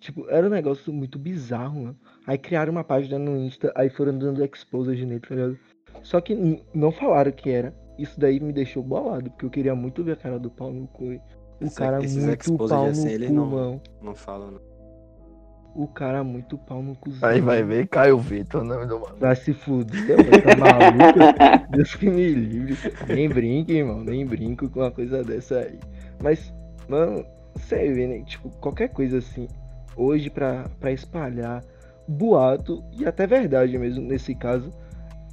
[0.00, 1.96] Tipo, era um negócio muito bizarro, mano.
[2.26, 5.58] Aí criaram uma página no Insta, aí foram dando exposed nele, tá ligado?
[6.02, 6.34] Só que
[6.74, 7.72] não falaram que era.
[7.98, 10.88] isso daí me deixou bolado, porque eu queria muito ver a cara do pau no
[10.88, 11.20] cu.
[11.60, 13.80] O cara muito pau assim, no ele cu, não- mano.
[14.00, 14.60] Não fala, não.
[15.74, 17.10] O cara muito pau no cu.
[17.22, 19.16] Aí vai ver Caio Vitor, o nome do mano.
[19.18, 21.70] Vai se fuder, tá maluco?
[21.70, 22.76] Deus que me livre.
[23.08, 24.04] Nem brinque, irmão.
[24.04, 25.78] Nem brinco com uma coisa dessa aí.
[26.22, 26.52] Mas,
[26.88, 28.22] mano, você vê, né?
[28.24, 29.48] Tipo, qualquer coisa assim,
[29.96, 31.62] hoje pra, pra espalhar
[32.06, 34.70] boato, e até verdade mesmo nesse caso,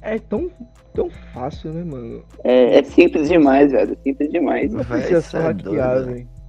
[0.02, 0.50] é tão,
[0.94, 2.24] tão fácil, né, mano?
[2.44, 3.92] É, é simples demais, velho.
[3.92, 4.72] É simples demais.
[4.72, 6.12] Não precisa é hackear, doido, né?
[6.14, 6.39] velho.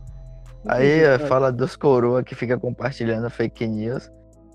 [0.67, 4.11] Aí precisa é, fala dos coroa que fica compartilhando fake news.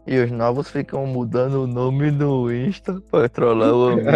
[0.07, 4.07] E os novos ficam mudando o nome no Insta pra trollar o amigo.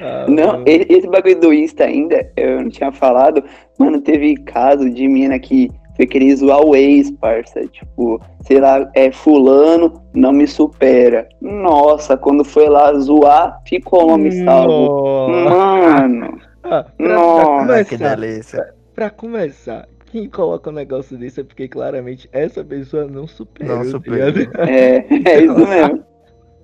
[0.00, 3.44] Ah, Não, esse bagulho do Insta ainda, eu não tinha falado.
[3.78, 7.66] Mano, teve caso de mina que foi querer zoar o ex, parça.
[7.66, 11.28] Tipo, sei lá, é fulano, não me supera.
[11.42, 15.28] Nossa, quando foi lá zoar, ficou o nome salvo.
[15.28, 18.79] Mano, Ah, Nossa, Ah, que delícia.
[19.00, 23.76] Pra começar, quem coloca um negócio desse é porque claramente essa pessoa não superou.
[23.78, 24.28] Não tá superou.
[24.28, 24.60] ligado?
[24.68, 26.04] é, é isso mesmo.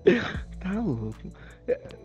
[0.61, 1.15] Tá louco.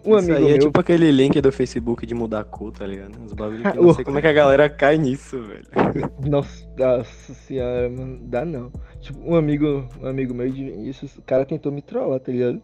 [0.06, 0.60] Um Isso amigo aí é meu.
[0.60, 3.18] tipo aquele link do Facebook de mudar a cor, tá ligado?
[3.26, 5.66] Os bagulho que eu não sei como é que a galera cai nisso, velho.
[6.30, 8.72] Nossa, nossa senhora, mano, dá não.
[9.00, 12.62] Tipo, um amigo, um amigo meu de Vinícius, o cara tentou me trollar, tá ligado?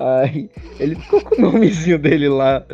[0.00, 2.64] Aí ele ficou com o nomezinho dele lá.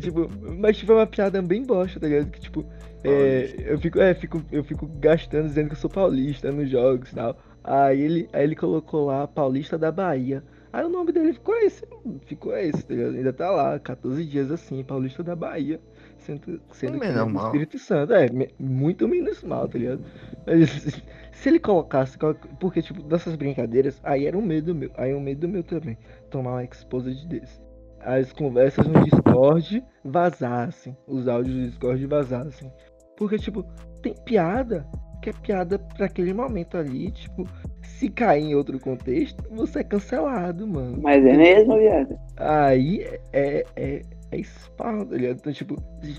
[0.00, 0.28] Tipo,
[0.58, 2.30] mas tipo, é uma piada bem bosta, tá ligado?
[2.30, 2.64] Que tipo,
[3.04, 7.10] é, eu fico, é, fico, eu fico gastando dizendo que eu sou paulista nos jogos
[7.10, 7.36] e tal.
[7.64, 10.42] Aí ele, aí ele colocou lá Paulista da Bahia.
[10.72, 11.86] Aí o nome dele ficou esse,
[12.24, 13.14] ficou esse, tá ligado?
[13.14, 15.78] Ainda tá lá, 14 dias assim, Paulista da Bahia.
[16.16, 17.46] Sendo, sendo que Menos é mal.
[17.46, 18.12] Espírito Santo.
[18.14, 20.02] É, muito menos mal, tá ligado?
[20.46, 22.16] Mas, se ele colocasse.
[22.58, 24.90] Porque, tipo, dessas brincadeiras, aí era um medo meu.
[24.96, 25.98] Aí é um medo meu também.
[26.30, 27.60] Tomar uma exposed desse.
[28.00, 30.96] As conversas no Discord vazassem.
[31.06, 32.72] Os áudios do Discord vazassem.
[33.16, 33.64] Porque, tipo,
[34.02, 34.86] tem piada
[35.22, 37.10] que é piada pra aquele momento ali.
[37.12, 37.46] Tipo,
[37.82, 40.98] se cair em outro contexto, você é cancelado, mano.
[41.00, 42.18] Mas é mesmo, viado.
[42.36, 45.36] Aí é, é, é esparro, tá ligado?
[45.36, 45.76] Então, tipo,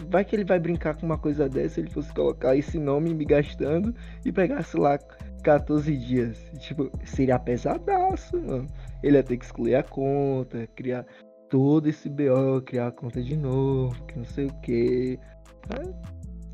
[0.10, 3.25] vai que ele vai brincar com uma coisa dessa, ele fosse colocar esse nome me
[3.25, 3.93] gastando
[4.25, 4.97] e pegasse lá
[5.43, 6.38] 14 dias.
[6.60, 8.67] Tipo, seria pesadaço, mano.
[9.03, 11.06] Ele ia ter que excluir a conta, criar
[11.49, 15.19] todo esse BO, criar a conta de novo, que não sei o que.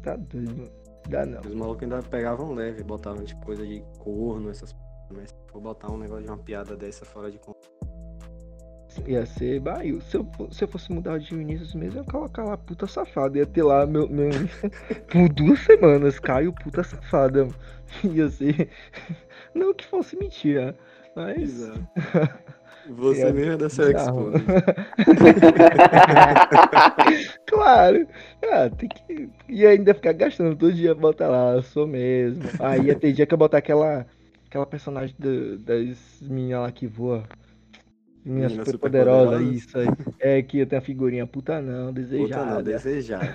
[0.01, 0.71] Tá doido, mano.
[1.09, 1.41] Dá não.
[1.41, 4.75] Os malucos ainda pegavam leve, botavam tipo coisa de corno, essas.
[5.11, 7.67] Mas se for botar um negócio de uma piada dessa fora de conta.
[9.07, 9.99] Ia ser Bahia.
[10.01, 13.37] Se eu, se eu fosse mudar de Vinícius mesmo, eu ia colocar lá puta safada.
[13.37, 14.29] Ia ter lá meu, meu
[15.09, 16.19] por duas semanas.
[16.19, 17.47] Caio puta safada.
[18.03, 18.69] Ia ser.
[19.53, 20.77] Não que fosse mentira.
[21.15, 21.71] Mas.
[22.97, 24.31] Você É, mesmo é da seu bizarro.
[24.35, 24.45] exposed.
[27.47, 28.07] claro.
[28.51, 29.29] Ah, tem que.
[29.47, 32.43] E ainda ficar gastando todo dia botar lá, eu sou mesmo.
[32.59, 34.05] Aí ia ter dia que eu botar aquela.
[34.47, 37.23] Aquela personagem do- das meninas lá que voa.
[38.25, 39.55] Minha Menina super poderosa, superpoderosa.
[39.55, 39.87] isso aí.
[40.19, 42.55] É que eu tenho a figurinha puta não, Puta desejada.
[42.55, 43.25] não, desejado.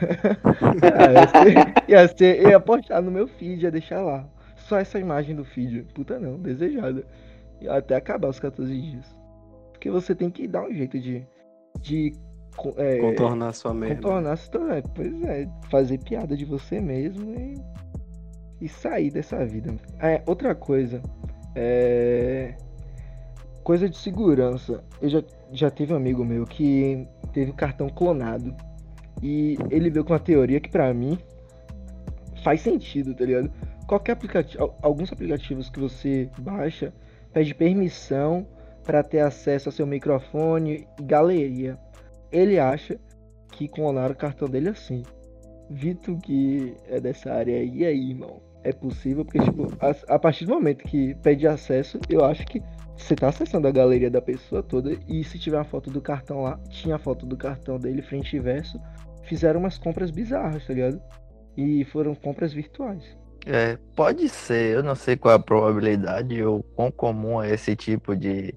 [0.83, 4.27] Ah, ia, ser, ia, ser, ia postar no meu feed, ia deixar lá.
[4.57, 5.87] Só essa imagem do feed.
[5.95, 7.05] Puta não, desejada.
[7.61, 9.14] E Até acabar os 14 dias.
[9.85, 11.23] Porque você tem que dar um jeito de.
[11.83, 12.13] de
[12.79, 13.97] é, Contornar sua merda.
[13.97, 14.83] contornar a situação.
[14.95, 17.55] Pois é, fazer piada de você mesmo e.
[18.63, 19.75] e sair dessa vida.
[20.01, 21.03] É, outra coisa.
[21.55, 22.55] É.
[23.63, 24.83] Coisa de segurança.
[25.03, 28.57] Eu já, já tive um amigo meu que teve o cartão clonado.
[29.23, 31.19] E ele veio com uma teoria que pra mim
[32.43, 33.53] faz sentido, tá ligado?
[33.87, 36.91] Qualquer aplicativo, al- alguns aplicativos que você baixa
[37.35, 38.47] pede permissão
[38.85, 41.79] para ter acesso ao seu microfone e galeria.
[42.31, 42.99] Ele acha
[43.53, 45.03] que clonaram o cartão dele assim.
[45.71, 48.43] Vitor que é dessa área aí, e aí, irmão?
[48.63, 52.63] É possível porque tipo, a, a partir do momento que pede acesso, eu acho que
[52.97, 56.43] você tá acessando a galeria da pessoa toda e se tiver a foto do cartão
[56.43, 58.81] lá, tinha a foto do cartão dele frente e verso,
[59.25, 61.01] fizeram umas compras bizarras, tá ligado?
[61.57, 63.05] E foram compras virtuais.
[63.47, 67.77] É, pode ser, eu não sei qual é a probabilidade ou quão comum é esse
[67.77, 68.55] tipo de,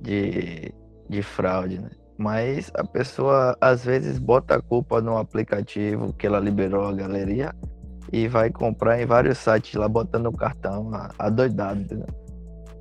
[0.00, 0.72] de,
[1.08, 1.90] de fraude, né?
[2.18, 7.54] Mas a pessoa às vezes bota a culpa no aplicativo que ela liberou a galeria
[8.12, 12.06] e vai comprar em vários sites lá botando o cartão adoidado, entendeu?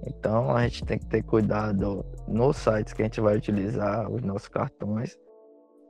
[0.05, 4.21] Então a gente tem que ter cuidado nos sites que a gente vai utilizar os
[4.23, 5.17] nossos cartões.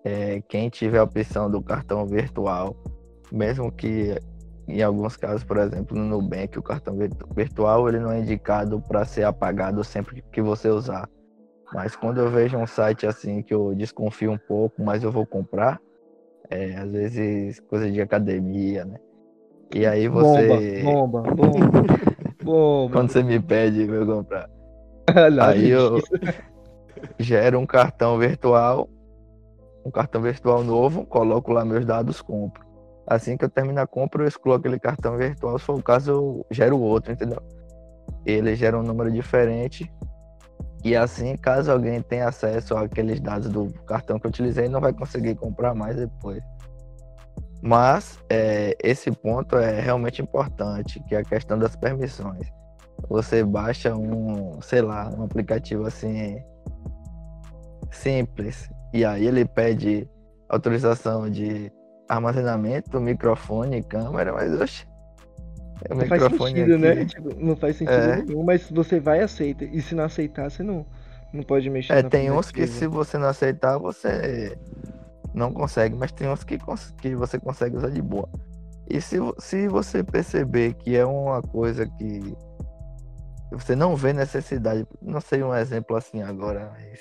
[0.03, 2.75] É, quem tiver a opção do cartão virtual,
[3.31, 4.15] mesmo que
[4.67, 8.79] em alguns casos, por exemplo, no Nubank, o cartão virtu- virtual ele não é indicado
[8.79, 11.09] para ser apagado sempre que você usar.
[11.73, 15.25] Mas quando eu vejo um site assim que eu desconfio um pouco, mas eu vou
[15.25, 15.79] comprar,
[16.49, 18.97] é, às vezes coisa de academia, né?
[19.73, 20.81] E aí você.
[20.81, 21.83] Bomba, bomba, bomba.
[22.43, 22.93] bomba.
[22.93, 24.49] Quando você me pede pra eu comprar.
[25.41, 25.99] aí eu
[27.19, 28.89] gero um cartão virtual,
[29.85, 32.67] um cartão virtual novo, coloco lá meus dados, compro.
[33.05, 35.57] Assim que eu termino a compra, eu excluo aquele cartão virtual.
[35.57, 37.41] Se for o caso, eu gero outro, entendeu?
[38.25, 39.91] Ele gera um número diferente.
[40.83, 44.93] E assim, caso alguém tenha acesso àqueles dados do cartão que eu utilizei, não vai
[44.93, 46.41] conseguir comprar mais depois.
[47.61, 52.47] Mas é, esse ponto é realmente importante, que é a questão das permissões.
[53.09, 56.41] Você baixa um, sei lá, um aplicativo assim
[57.91, 60.07] simples e aí ele pede
[60.47, 61.71] autorização de
[62.07, 64.88] armazenamento, microfone, câmera, mas oxe.
[65.85, 66.77] É não faz sentido, aqui.
[66.77, 67.05] né?
[67.05, 68.21] Tipo, não faz sentido é.
[68.23, 69.63] nenhum, mas você vai e aceita.
[69.65, 70.85] E se não aceitar, você não,
[71.33, 71.93] não pode mexer.
[71.93, 74.57] É, tem uns que se você não aceitar, você
[75.33, 76.57] não consegue, mas tem uns que,
[77.01, 78.27] que você consegue usar de boa.
[78.89, 82.35] E se, se você perceber que é uma coisa que
[83.51, 86.99] você não vê necessidade, não sei um exemplo assim agora, mas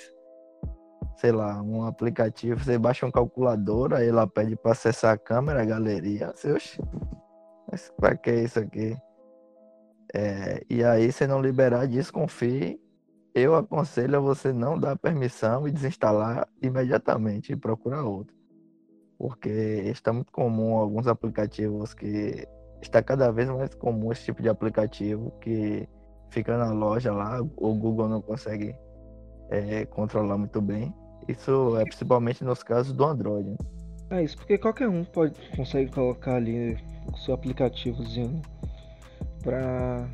[1.17, 5.61] sei lá, um aplicativo, você baixa um calculador, aí ela pede para acessar a câmera,
[5.61, 6.31] a galeria.
[6.33, 6.81] Você, oxe,
[7.71, 8.97] mas pra que isso aqui?
[10.13, 12.79] É, e aí, se não liberar, desconfie.
[13.33, 18.35] Eu aconselho a você não dar permissão e desinstalar imediatamente e procurar outro.
[19.17, 22.47] Porque está muito comum alguns aplicativos que.
[22.81, 25.87] Está cada vez mais comum esse tipo de aplicativo que
[26.29, 28.73] fica na loja lá, o Google não consegue
[29.49, 30.93] é, controlar muito bem.
[31.27, 33.49] Isso é principalmente nos casos do Android.
[33.49, 33.57] Né?
[34.09, 36.77] É isso, porque qualquer um pode consegue colocar ali
[37.11, 38.41] o seu aplicativozinho
[39.43, 40.07] para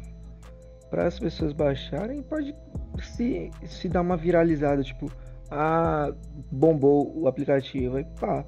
[0.90, 2.56] para as pessoas baixarem, pode
[3.02, 5.12] se, se dar uma viralizada, tipo,
[5.52, 6.14] ah,
[6.52, 8.46] bombou o aplicativo, aí pá,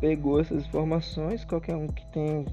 [0.00, 2.44] pegou essas informações, qualquer um que tem,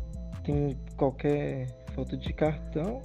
[0.43, 3.01] tem qualquer falta de cartão,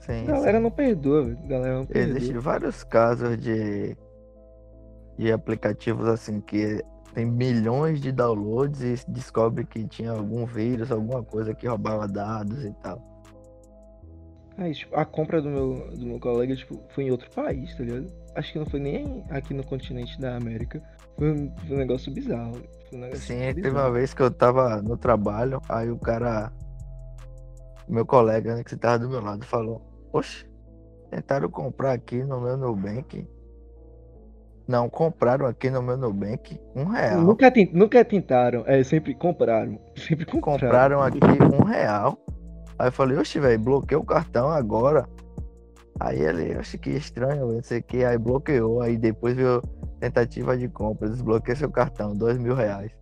[0.00, 0.62] sim, galera sim.
[0.62, 2.18] não perdoa, galera não perdoa.
[2.18, 3.96] Existem vários casos de
[5.18, 6.82] de aplicativos assim que
[7.14, 12.64] tem milhões de downloads e descobre que tinha algum vírus, alguma coisa que roubava dados
[12.64, 13.10] e tal.
[14.58, 17.82] É, tipo, a compra do meu, do meu colega tipo, foi em outro país, tá
[17.82, 18.12] ligado?
[18.34, 20.82] Acho que não foi nem aqui no continente da América.
[21.16, 22.62] Foi um, foi um negócio bizarro.
[22.92, 23.54] Um negócio Sim, bizarro.
[23.54, 26.52] teve uma vez que eu tava no trabalho, aí o cara,
[27.88, 29.80] meu colega, né, que tava do meu lado, falou:
[30.12, 30.46] Poxa,
[31.10, 33.26] tentaram comprar aqui no meu Nubank
[34.70, 37.20] não, compraram aqui no meu Nubank um real.
[37.20, 39.80] Nunca, nunca tentaram, é, sempre compraram.
[39.98, 40.60] Sempre compraram.
[40.60, 41.18] Compraram aqui
[41.60, 42.16] um real.
[42.78, 45.08] Aí eu falei, oxe, velho, bloqueei o cartão agora.
[45.98, 48.04] Aí ele, oxe, que estranho, não sei o que.
[48.04, 49.60] Aí bloqueou, aí depois veio
[49.98, 52.92] tentativa de compra, desbloqueei seu cartão, dois mil reais.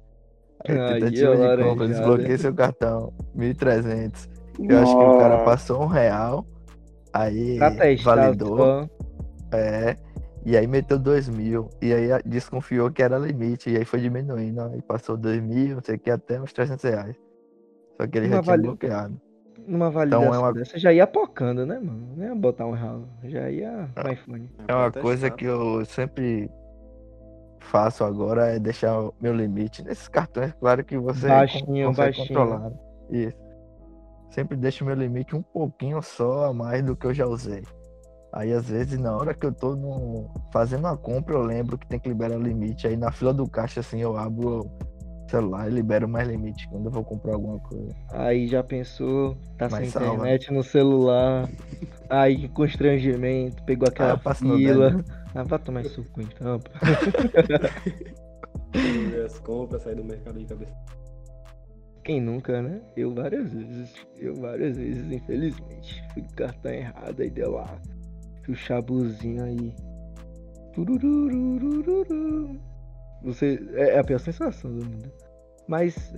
[0.67, 4.27] Aí, tentativa de compra, desbloqueei seu cartão, mil e trezentos.
[4.59, 6.47] Eu acho que o cara passou um real,
[7.13, 7.59] aí
[8.03, 8.89] validou.
[9.53, 9.97] É,
[10.49, 11.69] e aí meteu 2 mil.
[11.83, 13.69] E aí desconfiou que era limite.
[13.69, 14.63] E aí foi diminuindo.
[14.63, 17.17] Aí passou 2 mil, não sei o que, até uns 300 reais.
[17.99, 18.63] Só que ele Uma já tinha vali...
[18.63, 19.21] bloqueado.
[19.67, 20.53] Numa validação então, é uma...
[20.55, 22.15] dessa, já ia pocando, né, mano?
[22.17, 23.07] Não ia botar um real.
[23.25, 24.51] Já ia no iPhone.
[24.67, 26.51] É uma coisa que eu sempre
[27.61, 32.29] faço agora é deixar o meu limite nesses cartões, claro que você baixinho, consegue baixinho.
[32.29, 32.73] controlar.
[33.11, 33.37] Isso.
[34.31, 37.63] Sempre deixo o meu limite um pouquinho só a mais do que eu já usei.
[38.33, 40.31] Aí às vezes na hora que eu tô no...
[40.53, 42.87] fazendo uma compra, eu lembro que tem que liberar o limite.
[42.87, 46.87] Aí na fila do caixa, assim, eu abro o celular e libero mais limite quando
[46.87, 47.95] eu vou comprar alguma coisa.
[48.11, 50.15] Aí já pensou, tá mais sem salva.
[50.15, 51.49] internet no celular,
[52.09, 55.05] aí constrangimento, pegou aquela ah, fila.
[55.35, 56.61] Ah, vai tomar suco então.
[59.25, 60.73] As compras, sair do mercado de cabeça.
[62.05, 62.81] Quem nunca, né?
[62.97, 63.93] Eu várias vezes.
[64.19, 66.03] Eu várias vezes, infelizmente.
[66.15, 67.79] Fui cartão errado aí deu lá
[68.49, 69.75] o chabuzinho aí.
[73.23, 73.59] Você.
[73.75, 75.13] É, é a pior sensação do mundo.
[75.67, 76.15] Mas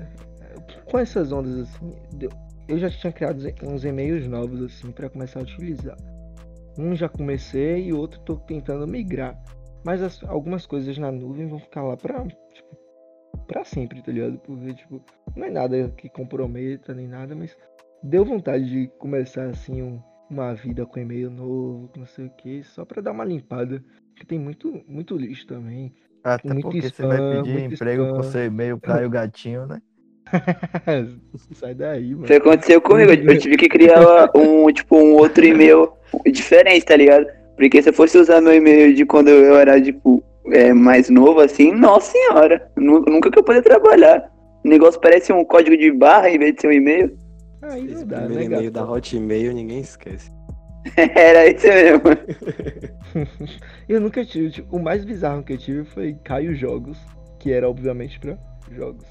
[0.90, 1.92] com essas ondas assim,
[2.68, 5.96] eu já tinha criado uns e-mails novos assim para começar a utilizar.
[6.78, 9.40] Um já comecei e o outro tô tentando migrar.
[9.84, 12.76] Mas as, algumas coisas na nuvem vão ficar lá pra, tipo,
[13.46, 14.38] pra sempre, tá ligado?
[14.38, 15.02] Porque, tipo,
[15.34, 17.56] não é nada que comprometa nem nada, mas
[18.02, 20.00] deu vontade de começar assim um,
[20.30, 23.82] uma vida com e-mail novo, não sei o que, só para dar uma limpada.
[24.12, 25.92] Porque tem muito, muito lixo também.
[26.22, 28.16] Até muito porque spam, você vai pedir emprego spam.
[28.16, 29.80] com seu e-mail pra o gatinho, né?
[31.54, 32.24] Sai daí, mano.
[32.24, 33.10] Isso aconteceu comigo.
[33.12, 35.90] Eu tive que criar um, tipo, um outro e-mail
[36.26, 37.26] diferente, tá ligado?
[37.56, 40.22] Porque se eu fosse usar meu e-mail de quando eu era, tipo,
[40.52, 44.30] é, mais novo, assim, nossa senhora, nunca que eu poder trabalhar.
[44.64, 47.16] O negócio parece um código de barra em vez de ser um e-mail.
[47.62, 50.30] Aí Esse dá, primeiro né, e-mail da Hotmail ninguém esquece.
[50.96, 52.02] Era isso mesmo.
[53.88, 54.50] eu nunca tive.
[54.50, 56.98] Tipo, o mais bizarro que eu tive foi Caio Jogos,
[57.38, 58.38] que era obviamente pra
[58.70, 59.06] jogos.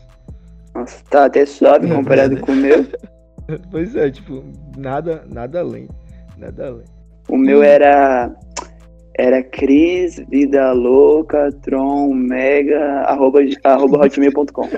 [0.74, 2.86] Nossa, tá até suave comparado com o meu.
[3.70, 4.44] Pois é, tipo,
[4.78, 5.88] nada, nada além.
[6.38, 6.86] Nada além.
[7.28, 8.34] O meu era.
[9.18, 14.70] Era Cris, Vida Louca, Tron, Mega, arroba, arroba hotmail.com.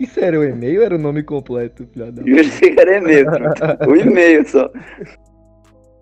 [0.00, 3.26] Isso era o e-mail ou era o nome completo, filha da Juro que era e-mail,
[3.86, 4.72] o e-mail só.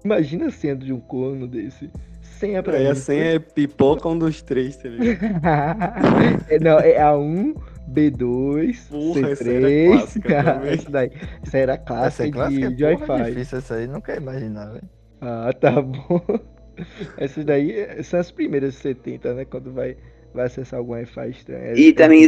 [0.04, 1.90] Imagina sendo de um corno desse.
[2.22, 2.90] Senha pra é, mim.
[2.90, 5.18] A senha é pipoca um dos três, tá ligado?
[6.48, 7.56] é, não, é A1,
[7.92, 9.32] B2, Porra, C3.
[9.32, 11.10] Essa era essa daí.
[11.44, 13.24] Essa era clássica, essa é clássica de, de Wi-Fi.
[13.24, 14.88] difícil essa aí, nunca ia imaginar, velho.
[15.20, 16.22] Ah, tá bom.
[17.18, 17.74] Essas daí
[18.04, 19.44] são as primeiras 70, né?
[19.44, 19.96] Quando vai
[20.32, 21.76] vai acessar algum Wi-Fi estranho.
[21.76, 22.26] E também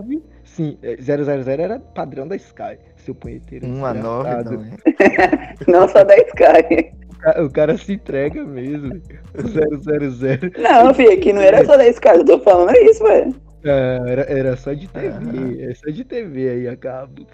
[0.00, 0.22] 000.
[0.56, 3.66] Sim, 000 é, era padrão da Sky, seu punheteiro.
[3.68, 4.72] 1 a 9 também.
[5.68, 6.92] Não só da Sky.
[7.44, 9.00] O cara se entrega mesmo.
[9.36, 10.38] 000.
[10.58, 13.34] Não, filho, aqui não era só da Sky, eu tô falando isso, velho.
[13.62, 15.70] É, era, era só de TV, ah.
[15.70, 17.26] é só de TV aí a cabo.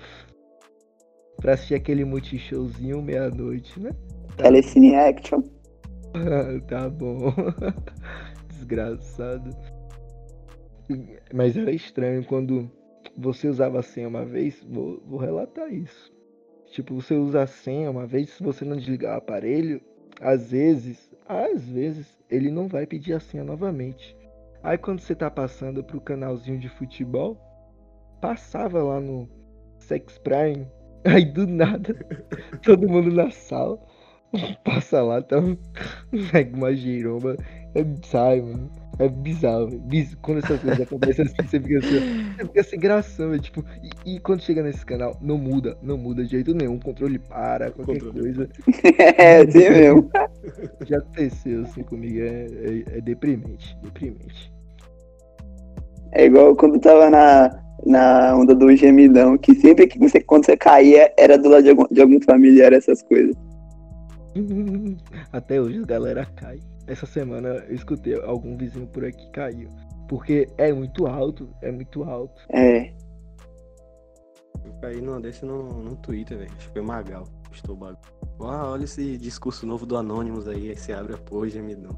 [1.41, 3.93] Pra assistir aquele multishowzinho meia-noite, né?
[4.37, 5.43] Telecine Action.
[6.69, 7.33] tá bom
[8.51, 9.57] desgraçado.
[11.33, 12.71] Mas era estranho quando
[13.17, 16.13] você usava a senha uma vez, vou, vou relatar isso.
[16.67, 19.81] Tipo, você usa a senha uma vez, se você não desligar o aparelho,
[20.21, 24.17] às vezes, às vezes, ele não vai pedir a senha novamente.
[24.63, 27.39] Aí quando você tá passando pro canalzinho de futebol,
[28.21, 29.29] passava lá no
[29.79, 30.67] Sex Prime,
[31.05, 31.95] aí do nada,
[32.65, 33.79] todo mundo na sala,
[34.65, 35.37] passa lá, tá
[36.53, 37.37] uma giromba
[38.05, 38.71] sai, mano.
[38.99, 39.69] É bizarro,
[40.23, 43.63] Quando essas coisas acontecem assim, você fica assim, você fica sem graça, tipo.
[43.83, 46.77] E, e, quando chega nesse canal, não muda, não muda de jeito nenhum.
[46.77, 48.21] O controle para, qualquer controle.
[48.21, 48.49] coisa.
[49.19, 50.11] é, assim mesmo.
[50.87, 54.51] Já aconteceu assim comigo, é, é, é, deprimente, deprimente.
[56.13, 57.51] É igual quando tava na,
[57.85, 61.71] na onda do gemidão, que sempre que você, quando você caía, era do lado de
[61.71, 63.37] algum, de algum familiar, essas coisas.
[65.31, 69.69] Até hoje a galera cai essa semana eu escutei algum vizinho por aqui caiu.
[70.09, 72.41] Porque é muito alto, é muito alto.
[72.51, 72.93] É.
[74.65, 76.53] Eu caí numa desse no, no Twitter, velho.
[76.57, 77.25] Acho que foi Magal.
[77.53, 77.99] Estou bagulho.
[78.41, 81.97] Ah, olha esse discurso novo do Anonymous aí, aí você abre a porra, gemidão.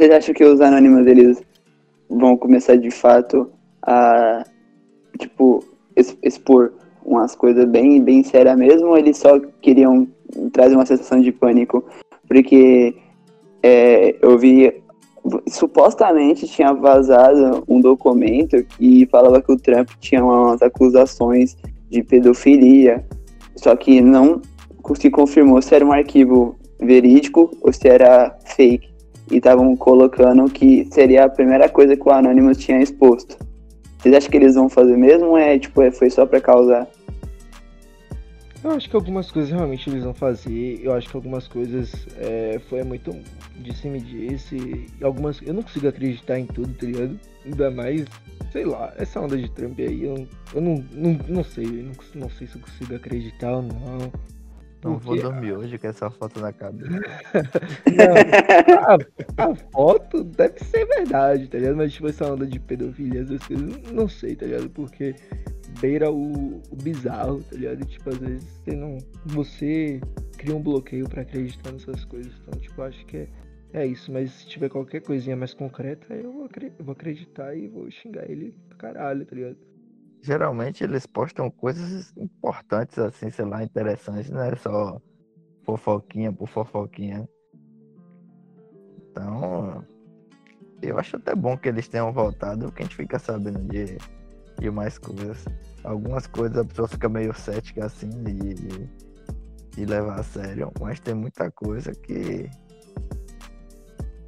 [0.00, 1.42] Vocês acham que os anônimos eles
[2.08, 3.50] vão começar de fato
[3.82, 4.42] a
[5.18, 5.62] tipo
[6.22, 6.72] expor
[7.04, 10.08] umas coisas bem bem sérias mesmo ou eles só queriam
[10.52, 11.84] trazer uma sensação de pânico?
[12.26, 12.96] Porque
[13.62, 14.72] é, eu vi
[15.46, 21.58] supostamente tinha vazado um documento que falava que o Trump tinha umas acusações
[21.90, 23.04] de pedofilia,
[23.54, 24.40] só que não
[24.94, 28.89] se confirmou se era um arquivo verídico ou se era fake
[29.30, 33.36] e estavam colocando que seria a primeira coisa que o Anonymous tinha exposto.
[33.98, 36.88] Vocês acham que eles vão fazer mesmo ou é, tipo, é, foi só pra causar?
[38.62, 40.80] Eu acho que algumas coisas realmente eles vão fazer.
[40.82, 43.10] Eu acho que algumas coisas é, foi muito
[43.56, 44.86] de cima e disse.
[45.02, 45.40] Algumas.
[45.40, 47.18] Eu não consigo acreditar em tudo, tá ligado?
[47.46, 48.04] Ainda mais,
[48.52, 51.92] sei lá, essa onda de Trump aí, eu, eu não, não, não sei, eu não,
[52.14, 54.12] não sei se eu consigo acreditar ou não.
[54.82, 56.98] Não vou dormir hoje com essa foto na cabeça.
[59.36, 61.76] a, a, foto deve ser verdade, tá ligado?
[61.76, 64.70] Mas tipo, essa onda de pedofilia, essas coisas, não sei, tá ligado?
[64.70, 65.14] Porque
[65.80, 67.84] beira o, o bizarro, tá ligado?
[67.84, 68.98] Tipo, às vezes você não.
[69.26, 70.00] Você
[70.38, 72.32] cria um bloqueio pra acreditar nessas coisas.
[72.40, 73.28] Então, tipo, acho que é,
[73.74, 74.10] é isso.
[74.10, 78.28] Mas se tiver qualquer coisinha mais concreta, eu vou, eu vou acreditar e vou xingar
[78.30, 79.69] ele pra caralho, tá ligado?
[80.22, 85.00] Geralmente eles postam coisas importantes, assim, sei lá, interessantes, não é só
[85.64, 87.28] fofoquinha por fofoquinha.
[89.10, 89.84] Então,
[90.82, 93.98] eu acho até bom que eles tenham voltado, porque a gente fica sabendo de,
[94.58, 95.44] de mais coisas.
[95.82, 98.54] Algumas coisas a pessoa fica meio cética assim de,
[99.74, 102.48] de, levar a sério, mas tem muita coisa que,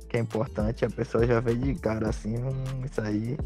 [0.09, 3.36] que é importante, a pessoa já vê de cara assim, hum, isso aí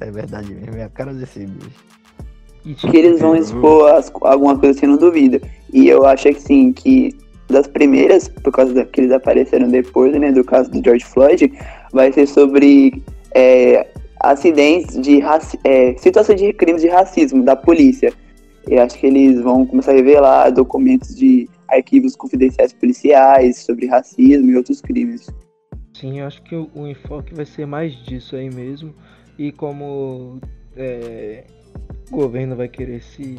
[0.00, 2.88] é verdade mesmo, é a cara desse bicho.
[2.88, 5.40] que eles vão expor as, alguma coisa assim, não duvido.
[5.72, 7.16] E eu acho que sim, que
[7.48, 11.52] das primeiras, por causa da, que eles apareceram depois, né, do caso do George Floyd,
[11.92, 13.02] vai ser sobre
[13.34, 13.86] é,
[14.20, 15.20] acidentes de
[15.64, 18.12] é, situações de crimes de racismo da polícia.
[18.66, 24.50] Eu acho que eles vão começar a revelar documentos de arquivos confidenciais policiais sobre racismo
[24.50, 25.28] e outros crimes.
[25.92, 28.94] Sim, eu acho que o, o enfoque vai ser mais disso aí mesmo.
[29.38, 30.40] E como
[30.76, 31.44] é,
[32.10, 33.36] o governo vai querer se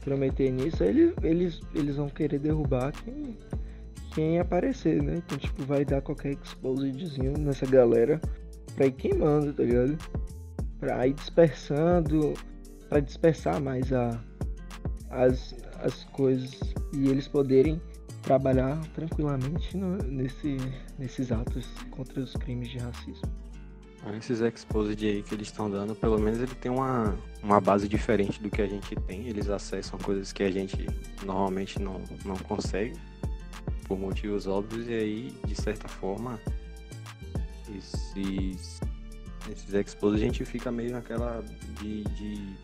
[0.00, 3.36] prometer nisso, eles, eles, eles vão querer derrubar quem,
[4.14, 5.16] quem aparecer, né?
[5.16, 8.20] Então, tipo, vai dar qualquer exposidzinho nessa galera
[8.74, 9.98] pra ir queimando, tá ligado?
[10.80, 12.34] Pra ir dispersando,
[12.88, 14.18] pra dispersar mais a,
[15.10, 16.58] as, as coisas
[16.94, 17.80] e eles poderem
[18.22, 20.56] trabalhar tranquilamente no, nesse,
[20.98, 23.47] nesses atos contra os crimes de racismo.
[24.16, 28.42] Esses exposed aí que eles estão dando, pelo menos ele tem uma, uma base diferente
[28.42, 29.26] do que a gente tem.
[29.26, 30.86] Eles acessam coisas que a gente
[31.24, 32.98] normalmente não, não consegue,
[33.86, 36.40] por motivos óbvios, e aí, de certa forma,
[37.76, 38.80] esses,
[39.50, 41.42] esses expos a gente fica meio naquela
[41.80, 42.54] de, de,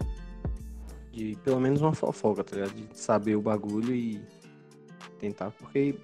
[1.12, 2.74] de pelo menos uma fofoca, tá ligado?
[2.74, 4.20] De saber o bagulho e
[5.18, 5.94] tentar, porque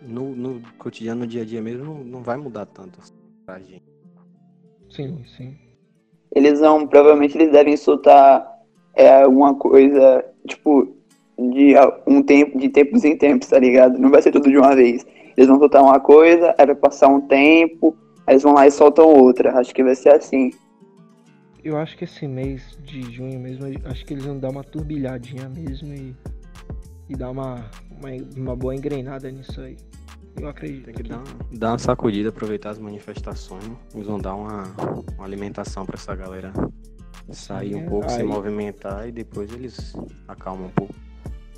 [0.00, 2.98] no, no cotidiano, no dia a dia mesmo, não, não vai mudar tanto
[3.44, 3.91] pra gente.
[4.94, 5.54] Sim, sim.
[6.34, 8.46] Eles vão, provavelmente eles devem soltar
[8.94, 10.94] é, alguma coisa, tipo,
[11.38, 11.74] de
[12.06, 13.98] um tempo, de tempos em tempos, tá ligado?
[13.98, 15.04] Não vai ser tudo de uma vez.
[15.36, 18.70] Eles vão soltar uma coisa, aí vai passar um tempo, aí eles vão lá e
[18.70, 19.58] soltam outra.
[19.58, 20.50] Acho que vai ser assim.
[21.64, 25.48] Eu acho que esse mês de junho mesmo, acho que eles vão dar uma turbilhadinha
[25.48, 26.14] mesmo e,
[27.08, 29.76] e dar uma, uma, uma boa engrenada nisso aí.
[30.36, 30.84] Eu acredito.
[30.86, 31.08] Tem que, que...
[31.08, 31.22] Dar,
[31.52, 33.64] dar uma sacudida, aproveitar as manifestações.
[33.94, 34.64] Eles vão dar uma,
[35.16, 36.52] uma alimentação para essa galera
[37.30, 38.16] sair um pouco, aí...
[38.16, 39.94] se movimentar e depois eles
[40.26, 40.94] acalmam um pouco.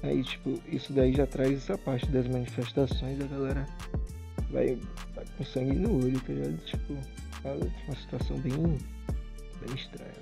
[0.02, 3.66] Aí, tipo, isso daí já traz essa parte das manifestações, a galera
[4.50, 4.78] vai,
[5.14, 6.56] vai com sangue no olho, tá ligado?
[6.64, 6.94] Tipo,
[7.86, 10.12] uma situação bem, bem estranha,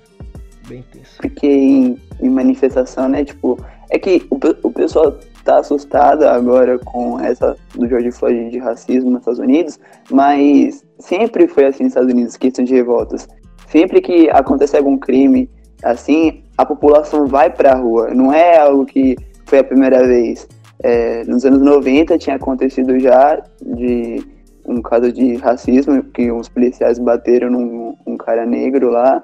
[0.73, 1.11] bem tensa.
[1.21, 7.55] Porque em, manifestação, né, tipo, é que o, o pessoal tá assustada agora com essa
[7.75, 12.37] do George Floyd de racismo nos Estados Unidos, mas sempre foi assim nos Estados Unidos,
[12.37, 13.27] questão de revoltas.
[13.67, 15.49] Sempre que acontece algum crime
[15.83, 18.13] assim, a população vai pra rua.
[18.13, 20.47] Não é algo que foi a primeira vez.
[20.81, 24.23] É, nos anos 90 tinha acontecido já de
[24.65, 29.23] um caso de racismo, que uns policiais bateram num um cara negro lá.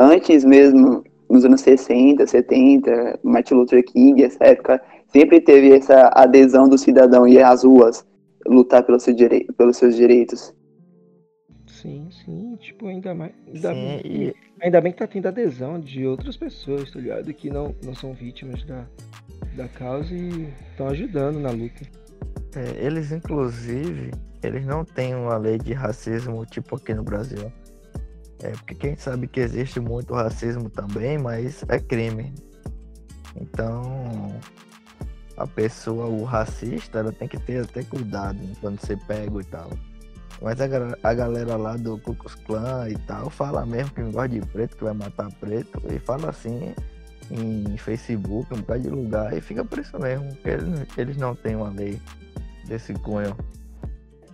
[0.00, 6.68] Antes mesmo, nos anos 60, 70, Martin Luther King, essa época, sempre teve essa adesão
[6.68, 8.06] do cidadão ir às ruas
[8.46, 10.54] lutar pelos, seu direi pelos seus direitos.
[11.66, 13.32] Sim, sim, tipo, ainda mais.
[13.48, 14.34] Ainda, sim, bem, e...
[14.62, 17.34] ainda bem que tá tendo adesão de outras pessoas, tá ligado?
[17.34, 18.86] Que não, não são vítimas da,
[19.56, 21.82] da causa e estão ajudando na luta.
[22.54, 24.12] É, eles, inclusive,
[24.44, 27.52] eles não têm uma lei de racismo tipo aqui no Brasil.
[28.42, 32.32] É porque quem sabe que existe muito racismo também, mas é crime.
[33.36, 34.32] Então,
[35.36, 39.70] a pessoa, o racista, ela tem que ter até cuidado quando você pega e tal.
[40.40, 40.66] Mas a,
[41.02, 44.40] a galera lá do Ku Klux Klan e tal fala mesmo que não gosta de
[44.40, 46.74] preto, que vai matar preto, e fala assim
[47.30, 51.34] em Facebook, um bocado de lugar, e fica por isso mesmo, que eles, eles não
[51.34, 52.00] têm uma lei
[52.66, 53.36] desse cunho.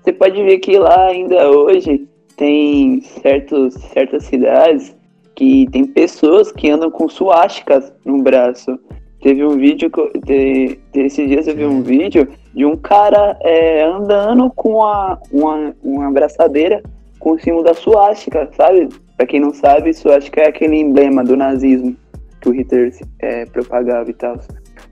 [0.02, 2.07] Você pode ver que lá ainda hoje
[2.37, 4.97] tem certos, certas cidades
[5.35, 8.78] que tem pessoas que andam com suásticas no braço.
[9.20, 9.91] Teve um vídeo,
[10.24, 15.74] de, esses dias eu vi um vídeo de um cara é, andando com uma, uma,
[15.82, 16.82] uma abraçadeira
[17.18, 18.89] com o símbolo da suástica, sabe?
[19.16, 21.97] Pra quem não sabe, suástica é aquele emblema do nazismo
[22.41, 24.39] que o Hitler é, propagava e tal.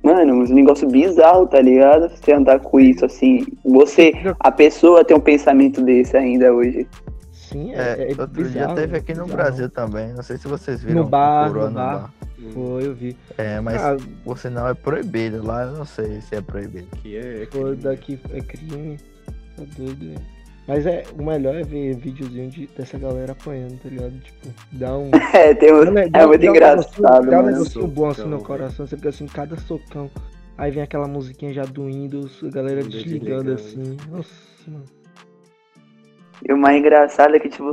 [0.02, 2.08] Mano, uns negócio bizarro, tá ligado?
[2.08, 3.46] Você andar com isso, assim.
[3.64, 6.88] Você, a pessoa tem um pensamento desse ainda hoje.
[7.52, 9.42] Sim, é, é, é Outro bizarro, dia teve aqui no bizarro.
[9.42, 10.12] Brasil também.
[10.12, 11.02] Não sei se vocês viram.
[11.02, 11.68] No bar, no bar.
[11.68, 12.10] No bar.
[12.52, 13.16] Foi, eu vi.
[13.38, 15.44] É, mas ah, por sinal é proibido.
[15.44, 16.88] Lá eu não sei se é proibido.
[16.92, 17.76] Aqui é, é crime.
[17.76, 18.98] daqui é crime.
[19.56, 20.20] Tá doido,
[20.66, 24.18] Mas é, o melhor é ver videozinho de, dessa galera apanhando, tá ligado?
[24.20, 25.10] Tipo, dá um.
[25.32, 27.26] É, tem um, dá, é muito dá engraçado.
[27.26, 30.10] Um dá um negocinho bom assim no coração, você fica assim, cada socão.
[30.58, 33.96] Aí vem aquela musiquinha já do Windows, a galera desligando, assim.
[34.10, 34.30] Nossa,
[34.66, 35.01] mano.
[36.48, 37.72] E o mais engraçado é que, tipo,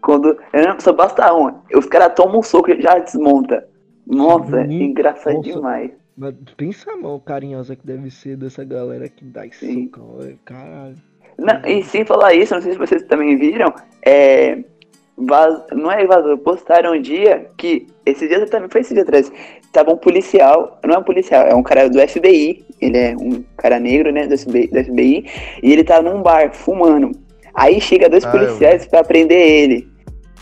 [0.00, 0.36] quando.
[0.78, 1.52] Só basta um.
[1.74, 3.66] Os caras tomam um soco e já desmonta.
[4.06, 5.52] Nossa, é engraçado Nossa.
[5.52, 5.90] demais.
[6.16, 9.84] Mas pensa a mão carinhosa que deve ser dessa galera que dá esse Sim.
[9.84, 10.96] socão, caralho.
[11.38, 13.72] Não, e sem falar isso, não sei se vocês também viram,
[14.04, 14.62] é,
[15.16, 19.32] vaz, não é vazou, postaram um dia que, esses dias também, foi esse dia atrás,
[19.72, 23.42] tava um policial, não é um policial, é um cara do FBI, ele é um
[23.56, 25.24] cara negro, né, do FBI, do FBI
[25.62, 27.12] e ele tá num bar fumando.
[27.54, 28.90] Aí chega dois ah, policiais eu...
[28.90, 29.88] para prender ele.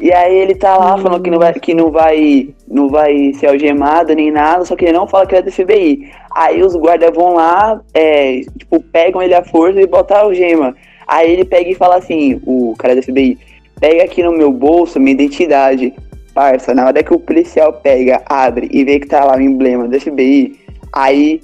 [0.00, 0.98] E aí ele tá lá hum.
[0.98, 4.84] falando que não vai, que não vai, não vai ser algemado nem nada, só que
[4.84, 6.11] ele não fala que é do FBI.
[6.34, 10.74] Aí os guardas vão lá, é, tipo, pegam ele à força e botam a algema.
[11.06, 13.38] Aí ele pega e fala assim, o cara do FBI,
[13.80, 15.92] pega aqui no meu bolso minha identidade.
[16.32, 19.88] Parça, na hora que o policial pega, abre e vê que tá lá o emblema
[19.88, 20.61] do FBI,
[20.92, 21.40] aí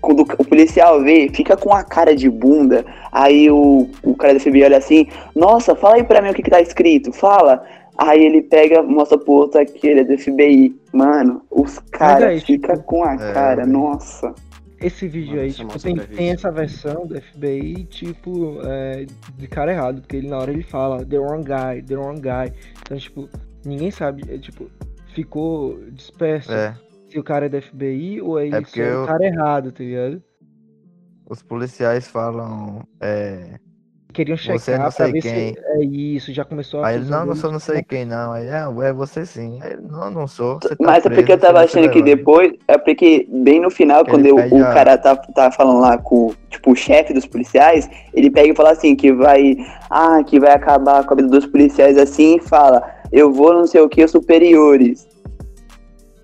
[0.00, 2.84] quando o policial vê, fica com a cara de bunda.
[3.10, 6.42] Aí o, o cara do FBI olha assim, nossa, fala aí pra mim o que,
[6.42, 7.64] que tá escrito, fala.
[7.96, 10.74] Aí ele pega, mostra pro outro que ele é do FBI.
[10.92, 14.32] Mano, os caras ficam tipo, com a é, cara, nossa.
[14.80, 19.04] Esse vídeo Mano, aí, tipo, tem, tem essa versão do FBI, tipo, é,
[19.36, 22.52] de cara errado, porque ele na hora ele fala the wrong guy, the wrong guy.
[22.80, 23.28] Então, tipo,
[23.64, 24.70] ninguém sabe, é, tipo,
[25.12, 26.76] ficou disperso é.
[27.08, 30.22] Se o cara é do FBI ou ele é, é o cara errado, tá ligado?
[31.28, 33.58] Os policiais falam, é,
[34.18, 35.56] queriam checar você não sei quem.
[35.56, 36.88] é isso, já começou a.
[36.88, 38.32] Aí ele, não, não sou não sei quem, não.
[38.32, 39.58] Aí, é, é você sim.
[39.62, 40.58] Aí, não, não sou.
[40.58, 44.04] Tá Mas preso, é porque eu tava achando que depois, é porque bem no final,
[44.04, 44.72] quando eu, o a...
[44.72, 48.72] cara tá, tá falando lá com tipo, o chefe dos policiais, ele pega e fala
[48.72, 49.56] assim, que vai.
[49.90, 52.82] Ah, que vai acabar com a vida dos policiais assim e fala,
[53.12, 55.06] eu vou não sei o que, superiores.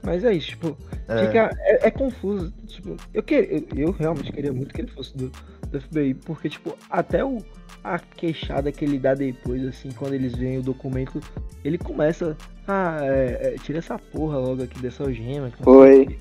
[0.04, 0.76] Mas é isso, tipo,
[1.08, 1.26] é.
[1.26, 2.52] Fica, é, é, confuso.
[2.66, 5.32] Tipo, eu, queria, eu, eu, realmente queria muito que ele fosse do,
[5.68, 7.38] do FBI, porque, tipo, até o,
[7.82, 11.20] a queixada que ele dá depois, assim, quando eles veem o documento,
[11.64, 12.36] ele começa.
[12.66, 15.50] Ah, é, é, tira essa porra logo aqui dessa algema.
[15.62, 16.18] Foi.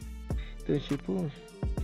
[0.61, 1.31] Então, tipo.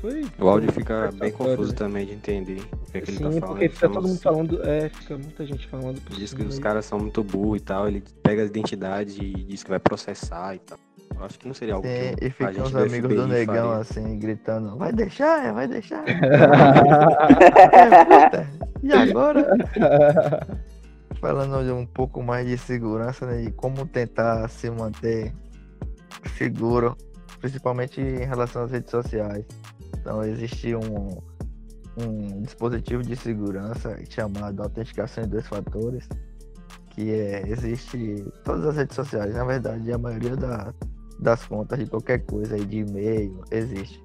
[0.02, 0.26] Foi.
[0.40, 1.78] O áudio fica bem confuso né?
[1.78, 3.48] também de entender o que, é que Sim, ele tá falando.
[3.48, 4.64] Porque fica todo mundo falando.
[4.64, 6.02] É, fica muita gente falando.
[6.12, 7.88] Diz que os caras são muito burros e tal.
[7.88, 10.78] Ele pega a identidade e diz que vai processar e tal.
[11.18, 13.82] Acho que não seria algo Sim, que e ficam os amigos do negão faria.
[13.82, 16.04] assim, gritando, vai deixar, vai deixar.
[18.34, 18.48] é,
[18.82, 19.46] e agora?
[21.20, 25.34] Falando de um pouco mais de segurança, né, de como tentar se manter
[26.38, 26.96] seguro,
[27.42, 29.44] principalmente em relação às redes sociais.
[30.00, 31.18] Então existe um,
[31.98, 36.08] um dispositivo de segurança chamado autenticação em dois fatores,
[36.92, 40.74] que é, existe em todas as redes sociais, na verdade a maioria da,
[41.20, 44.02] das contas de qualquer coisa aí, de e-mail, existe.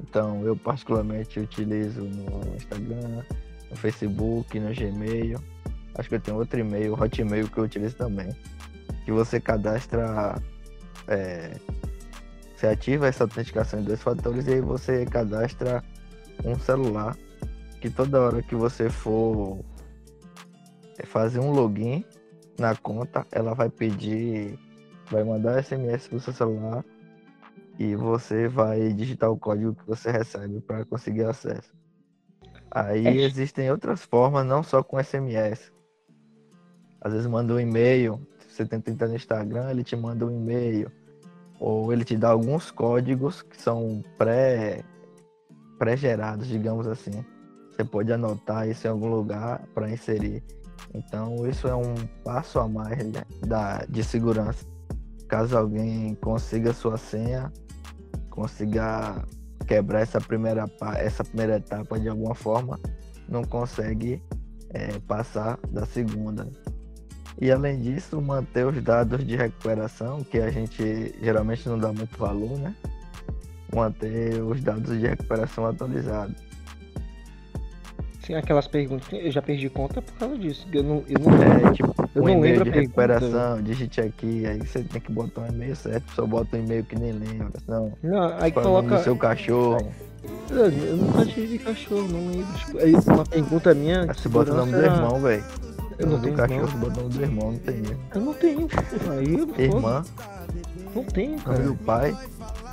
[0.00, 3.22] Então, eu particularmente utilizo no Instagram,
[3.70, 5.38] no Facebook, no Gmail.
[5.94, 8.28] Acho que eu tenho outro e-mail, Hotmail, que eu utilizo também.
[9.04, 10.40] Que você cadastra.
[11.08, 11.52] É,
[12.54, 15.82] você ativa essa autenticação em dois fatores e aí você cadastra
[16.44, 17.16] um celular.
[17.80, 19.58] Que toda hora que você for
[21.04, 22.04] fazer um login
[22.58, 24.58] na conta, ela vai pedir
[25.12, 26.84] vai mandar SMS pro seu celular
[27.78, 31.72] e você vai digitar o código que você recebe para conseguir acesso.
[32.70, 33.22] Aí é.
[33.22, 35.70] existem outras formas, não só com SMS.
[37.00, 40.90] Às vezes manda um e-mail, você tenta entrar no Instagram, ele te manda um e-mail.
[41.60, 44.82] Ou ele te dá alguns códigos que são pré
[45.78, 47.24] pré-gerados, digamos assim.
[47.70, 50.42] Você pode anotar isso em algum lugar para inserir.
[50.94, 51.94] Então isso é um
[52.24, 54.71] passo a mais né, da, de segurança
[55.32, 57.50] caso alguém consiga sua senha,
[58.28, 59.24] consiga
[59.66, 60.66] quebrar essa primeira,
[60.98, 62.78] essa primeira etapa de alguma forma,
[63.26, 64.22] não consegue
[64.74, 66.50] é, passar da segunda.
[67.40, 72.14] E além disso, manter os dados de recuperação, que a gente geralmente não dá muito
[72.18, 72.76] valor, né?
[73.74, 76.36] Manter os dados de recuperação atualizados.
[78.20, 79.08] Sim, aquelas perguntas.
[79.10, 80.68] Eu já perdi conta por causa disso.
[80.70, 84.58] Eu não, eu não, é, tipo, eu um não lembro de recuperação, digite aqui, aí
[84.58, 87.58] você tem que botar um e-mail certo, só bota um e-mail que nem lembra.
[87.64, 88.98] Senão, não, aí coloca.
[88.98, 89.90] seu cachorro.
[90.50, 92.52] Eu, eu nunca tive cachorro, não lembro.
[92.58, 94.06] Tipo, aí uma pergunta minha.
[94.06, 95.44] Você bota o nome do irmão, velho.
[95.98, 97.82] Eu não tenho cachorro, você bota o nome do irmão, não tem.
[98.14, 98.68] Eu não tenho.
[99.10, 100.04] Aí eu Irmã.
[100.94, 101.58] Não tenho, cara.
[101.58, 102.14] Nome do pai.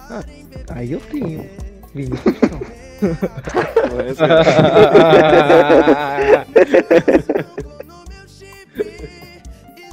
[0.09, 0.23] Ah,
[0.71, 1.49] aí eu tenho.
[1.93, 2.35] Vinícius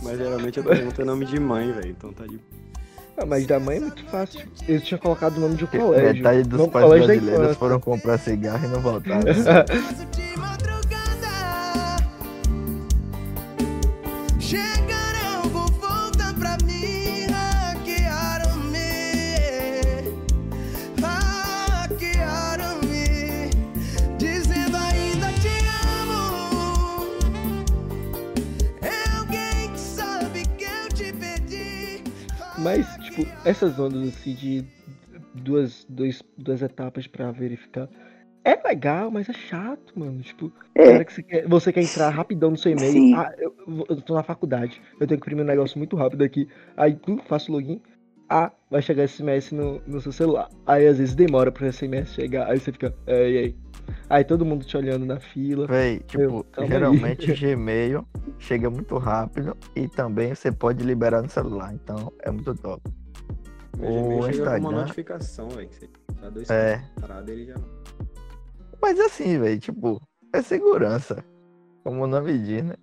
[0.07, 1.91] Mas geralmente eu pergunto o nome de mãe, velho.
[1.91, 2.39] Então tá de.
[3.19, 4.47] Ah, mas da mãe é muito fácil.
[4.69, 6.15] Eu tinha colocado o nome de um colégio.
[6.15, 9.23] Metade dos pais brasileiros foram comprar cigarro e não voltaram.
[14.47, 14.86] Mas,
[33.47, 34.65] essas ondas assim de
[35.33, 37.89] duas, dois, duas etapas pra verificar.
[38.45, 40.21] É legal, mas é chato, mano.
[40.21, 41.05] Tipo, é.
[41.05, 43.17] que você, quer, você quer entrar rapidão no seu e-mail.
[43.17, 43.55] Ah, eu,
[43.89, 44.81] eu tô na faculdade.
[45.01, 46.49] Eu tenho que imprimir um negócio muito rápido aqui.
[46.77, 47.81] Aí tu faço login.
[48.29, 50.49] Ah, vai chegar SMS no, no seu celular.
[50.67, 52.49] Aí às vezes demora pro SMS chegar.
[52.49, 53.57] Aí você fica, ei, ei.
[54.11, 55.67] Aí todo mundo te olhando na fila.
[55.67, 58.05] Véi, tipo, geralmente Gmail
[58.39, 61.73] chega muito rápido e também você pode liberar no celular.
[61.73, 62.83] Então é muito top.
[63.79, 64.59] O Instagram.
[64.59, 65.69] uma notificação, velho.
[66.21, 66.83] Tá dois é.
[67.01, 67.55] parado, ele já.
[68.81, 70.01] Mas assim, velho, tipo,
[70.33, 71.25] é segurança.
[71.85, 72.75] Como o nome diz, né?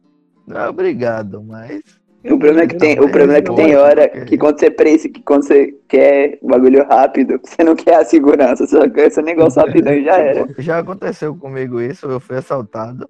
[0.47, 1.81] Não é obrigado, mas.
[2.25, 5.09] O problema é que tem, o problema é que tem hora que quando você precisa,
[5.09, 9.07] que quando você quer o bagulho rápido, você não quer a segurança, você só quer
[9.07, 10.47] esse negócio rapidão e já era.
[10.57, 13.09] Já aconteceu comigo isso, eu fui assaltado,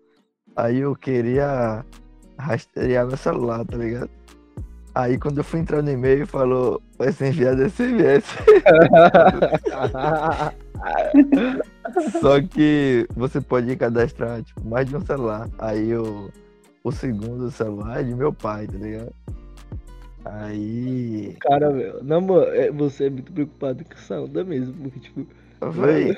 [0.56, 1.86] aí eu queria
[2.40, 4.10] rastrear meu celular, tá ligado?
[4.96, 8.24] Aí quando eu fui entrar no e-mail, falou, vai ser enviado SMS.
[12.22, 15.50] Só que você pode cadastrar, tipo, mais de um celular.
[15.58, 16.30] Aí eu,
[16.84, 19.12] o segundo celular é de meu pai, tá ligado?
[20.26, 21.36] Aí.
[21.42, 25.26] Cara, meu, não, mano, é, você é muito preocupado com onda mesmo, porque, tipo.
[25.72, 26.16] Véi,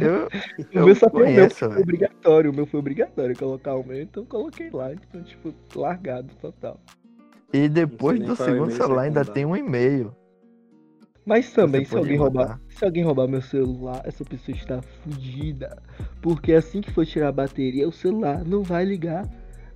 [0.00, 0.28] eu,
[0.72, 4.24] eu, o meu só conheço, foi obrigatório, o meu foi obrigatório colocar o meu, então
[4.24, 6.80] coloquei lá, então, tipo, largado total.
[7.52, 10.14] E depois do segundo celular ainda tem um e-mail.
[11.24, 15.76] Mas também, se alguém roubar, se alguém roubar meu celular, essa pessoa está fodida.
[16.20, 19.28] Porque assim que for tirar a bateria, o celular não vai ligar.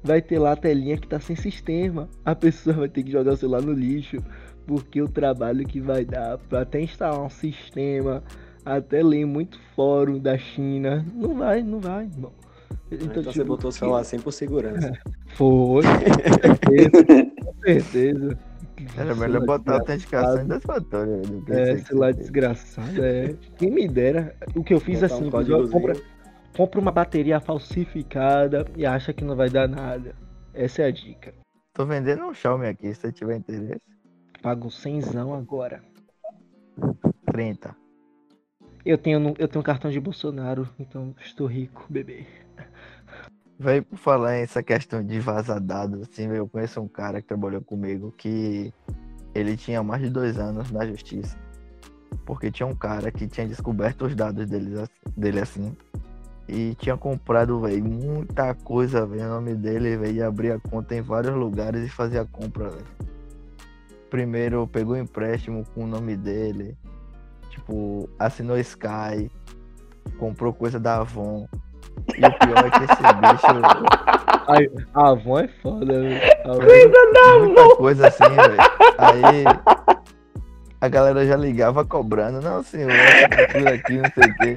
[0.02, 2.08] Vai ter lá a telinha que tá sem sistema.
[2.24, 4.22] A pessoa vai ter que jogar o celular no lixo.
[4.66, 8.24] Porque o trabalho que vai dar para até instalar um sistema,
[8.64, 12.32] até ler muito fórum da China, não vai, não vai, irmão.
[12.90, 14.92] Então, então tipo, você botou o celular sem por segurança.
[15.34, 15.82] Foi,
[17.44, 18.38] com certeza.
[18.96, 21.22] Era melhor botar a autenticação em satisfatória.
[21.48, 23.34] É, celular desgraçado, é.
[23.56, 24.36] Quem me dera.
[24.54, 25.94] O que eu fiz botar assim, um compra,
[26.56, 30.14] compra uma bateria falsificada e acha que não vai dar nada.
[30.54, 31.34] Essa é a dica.
[31.72, 33.82] Tô vendendo um Xiaomi aqui, se você tiver interesse.
[34.42, 35.00] Pago 100
[35.34, 35.82] agora.
[37.32, 37.76] 30.
[38.84, 42.24] Eu tenho, eu tenho um cartão de Bolsonaro, então estou rico, bebê.
[43.58, 47.62] Vai por falar essa questão de vazar dados, assim, eu conheço um cara que trabalhou
[47.62, 48.70] comigo que
[49.34, 51.38] ele tinha mais de dois anos na justiça.
[52.26, 54.74] Porque tinha um cara que tinha descoberto os dados dele,
[55.16, 55.74] dele assim.
[56.46, 61.00] E tinha comprado, velho, muita coisa, velho, o nome dele, velho, e abria conta em
[61.00, 62.86] vários lugares e fazia compra, velho.
[64.10, 66.76] Primeiro pegou empréstimo com o nome dele,
[67.50, 69.30] tipo, assinou Sky,
[70.18, 71.48] comprou coisa da Avon,
[72.16, 73.46] e o pior é que esse bicho.
[74.48, 76.20] Ai, a avó é foda, velho.
[76.44, 78.56] Coisa da Muita coisa assim, velho.
[78.98, 79.44] Aí
[80.80, 82.40] a galera já ligava cobrando.
[82.40, 82.92] Não, senhor,
[83.52, 84.56] tudo aqui, não sei o quê.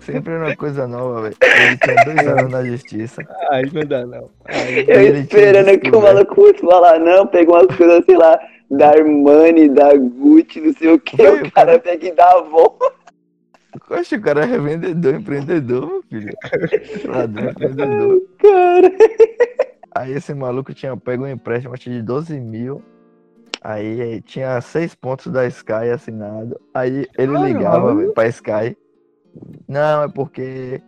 [0.00, 1.36] Sempre era uma coisa nova, velho.
[1.40, 3.22] Ele tinha dois anos na justiça.
[3.50, 4.30] Ai, não dá, não.
[4.46, 8.36] Ai, eu esperando que o maluco fosse falar, não, pegou umas coisas, sei lá,
[8.68, 11.22] da Armani, da Gucci, não sei o que.
[11.22, 12.95] O cara pega e dá a volta.
[13.90, 16.34] Oxe, o cara é revendedor, empreendedor, meu filho.
[17.06, 18.22] Ladrão, empreendedor.
[18.38, 18.92] Cara.
[19.94, 22.82] Aí esse maluco tinha pego um empréstimo de 12 mil.
[23.62, 26.60] Aí tinha seis pontos da Sky assinado.
[26.74, 28.76] Aí ele ligava véio, pra Sky.
[29.66, 30.82] Não, é porque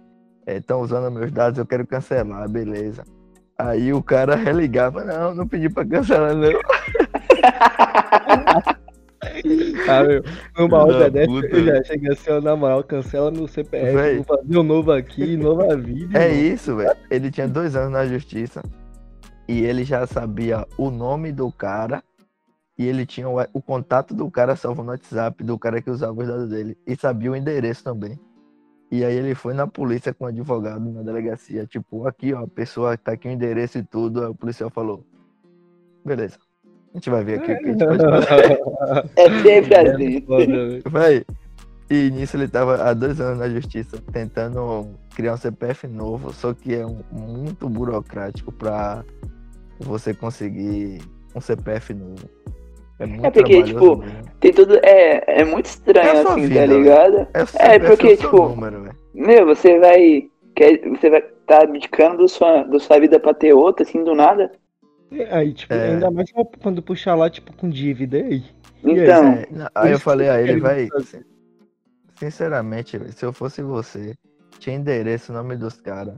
[0.46, 3.02] estão é, usando meus dados, eu quero cancelar, beleza.
[3.58, 6.48] Aí o cara religava, não, não pedi pra cancelar, não.
[9.88, 10.22] Ah, meu,
[10.56, 14.16] numa hora dessa eu já chega assim, ó, na moral, cancela meu CPF, véi.
[14.16, 16.18] vou fazer um novo aqui, nova vida.
[16.18, 16.96] É isso, velho.
[17.10, 18.62] Ele tinha dois anos na justiça
[19.48, 22.02] e ele já sabia o nome do cara
[22.78, 26.20] e ele tinha o, o contato do cara salvo no WhatsApp, do cara que usava
[26.20, 28.18] os dados dele e sabia o endereço também.
[28.90, 32.48] E aí ele foi na polícia com o advogado na delegacia, tipo, aqui ó, a
[32.48, 35.04] pessoa tá aqui o endereço e tudo, aí o policial falou,
[36.04, 36.38] beleza.
[36.94, 38.60] A gente vai ver aqui o que a gente pode fazer.
[39.16, 40.82] É sempre é assim.
[40.86, 41.24] Vai.
[41.90, 46.52] E nisso ele tava há dois anos na justiça tentando criar um CPF novo, só
[46.52, 49.04] que é um, muito burocrático para
[49.80, 51.00] você conseguir
[51.34, 52.28] um CPF novo.
[52.98, 54.22] É, muito é porque, tipo, mesmo.
[54.40, 54.78] tem tudo.
[54.82, 57.16] É, é muito estranho é assim, tá vida, tá ligado?
[57.58, 58.48] É, é porque, tipo.
[58.48, 60.28] Número, meu, você vai.
[60.54, 64.14] Quer, você vai tá abdicando da sua, da sua vida pra ter outra, assim, do
[64.14, 64.52] nada.
[65.30, 65.90] Aí, tipo, é...
[65.90, 66.30] ainda mais
[66.62, 68.44] quando puxar lá, tipo, com dívida aí.
[68.84, 69.32] Então.
[69.34, 70.88] Aí, aí eu falei a ele, vai.
[72.18, 74.14] Sinceramente, se eu fosse você,
[74.58, 76.16] tinha endereço, nome dos caras.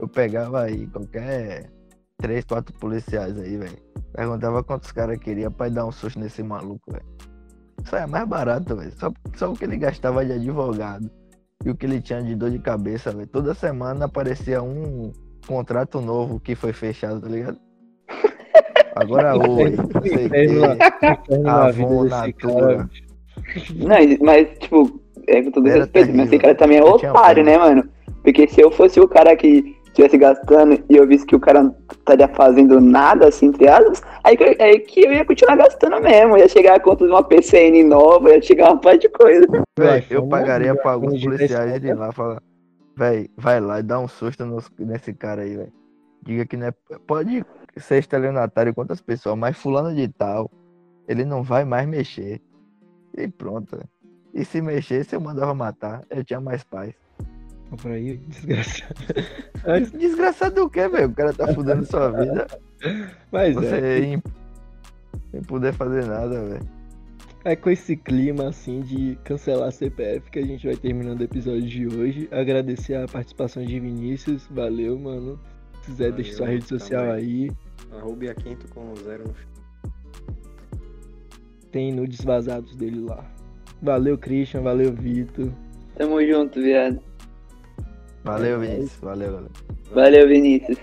[0.00, 1.70] Eu pegava aí qualquer
[2.18, 3.78] três, quatro policiais aí, velho.
[4.12, 7.04] Perguntava quantos caras queria pra dar um susto nesse maluco, velho.
[7.84, 8.92] saia mais barato, velho.
[8.98, 11.10] Só, só o que ele gastava de advogado
[11.64, 13.26] e o que ele tinha de dor de cabeça, velho.
[13.26, 15.12] Toda semana aparecia um
[15.46, 17.58] contrato novo que foi fechado, tá ligado?
[18.94, 22.88] Agora oi, não sei que, Avon, Natura.
[23.74, 27.88] Não, mas, tipo, é com todo respeito, mas esse cara também é otário, né, mano?
[28.22, 31.62] Porque se eu fosse o cara que estivesse gastando e eu visse que o cara
[31.62, 36.36] não estaria fazendo nada, assim, entre aspas, aí, aí que eu ia continuar gastando mesmo.
[36.36, 39.46] Ia chegar a conta de uma PCN nova, ia chegar uma parte de coisa.
[39.78, 42.42] Véi, eu pagaria pra alguns policiais ir lá falar,
[42.96, 45.72] véi, vai lá e dá um susto no, nesse cara aí, velho.
[46.24, 46.72] Diga que não é.
[47.06, 47.44] Pode
[47.76, 50.50] ser estelionatário quantas pessoas, mas fulano de tal,
[51.08, 52.40] ele não vai mais mexer.
[53.16, 53.78] E pronto.
[54.32, 56.02] E se mexesse, eu mandava matar.
[56.10, 56.92] Eu tinha mais paz.
[57.80, 58.94] Por aí, desgraçado.
[59.98, 61.08] desgraçado do que, velho?
[61.08, 62.46] O cara tá fudendo sua vida.
[63.32, 64.20] Mas Você é.
[65.30, 66.68] Sem poder fazer nada, velho.
[67.44, 71.24] É com esse clima assim de cancelar a CPF que a gente vai terminando o
[71.24, 72.28] episódio de hoje.
[72.30, 74.46] Agradecer a participação de Vinícius.
[74.50, 75.38] Valeu, mano.
[75.82, 77.16] Se quiser, Valeu, deixa sua rede social também.
[77.16, 77.50] aí.
[77.96, 79.34] Arroba quinto com zero no
[81.70, 83.24] Tem nudes vazados dele lá.
[83.82, 84.62] Valeu, Christian.
[84.62, 85.52] Valeu, Vitor.
[85.96, 87.00] Tamo junto, viado.
[88.24, 88.96] Valeu, Vinícius.
[89.00, 89.50] Valeu, valeu.
[89.92, 90.78] Valeu, Vinícius.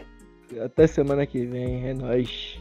[0.64, 1.88] Até semana que vem.
[1.88, 2.61] É nóis.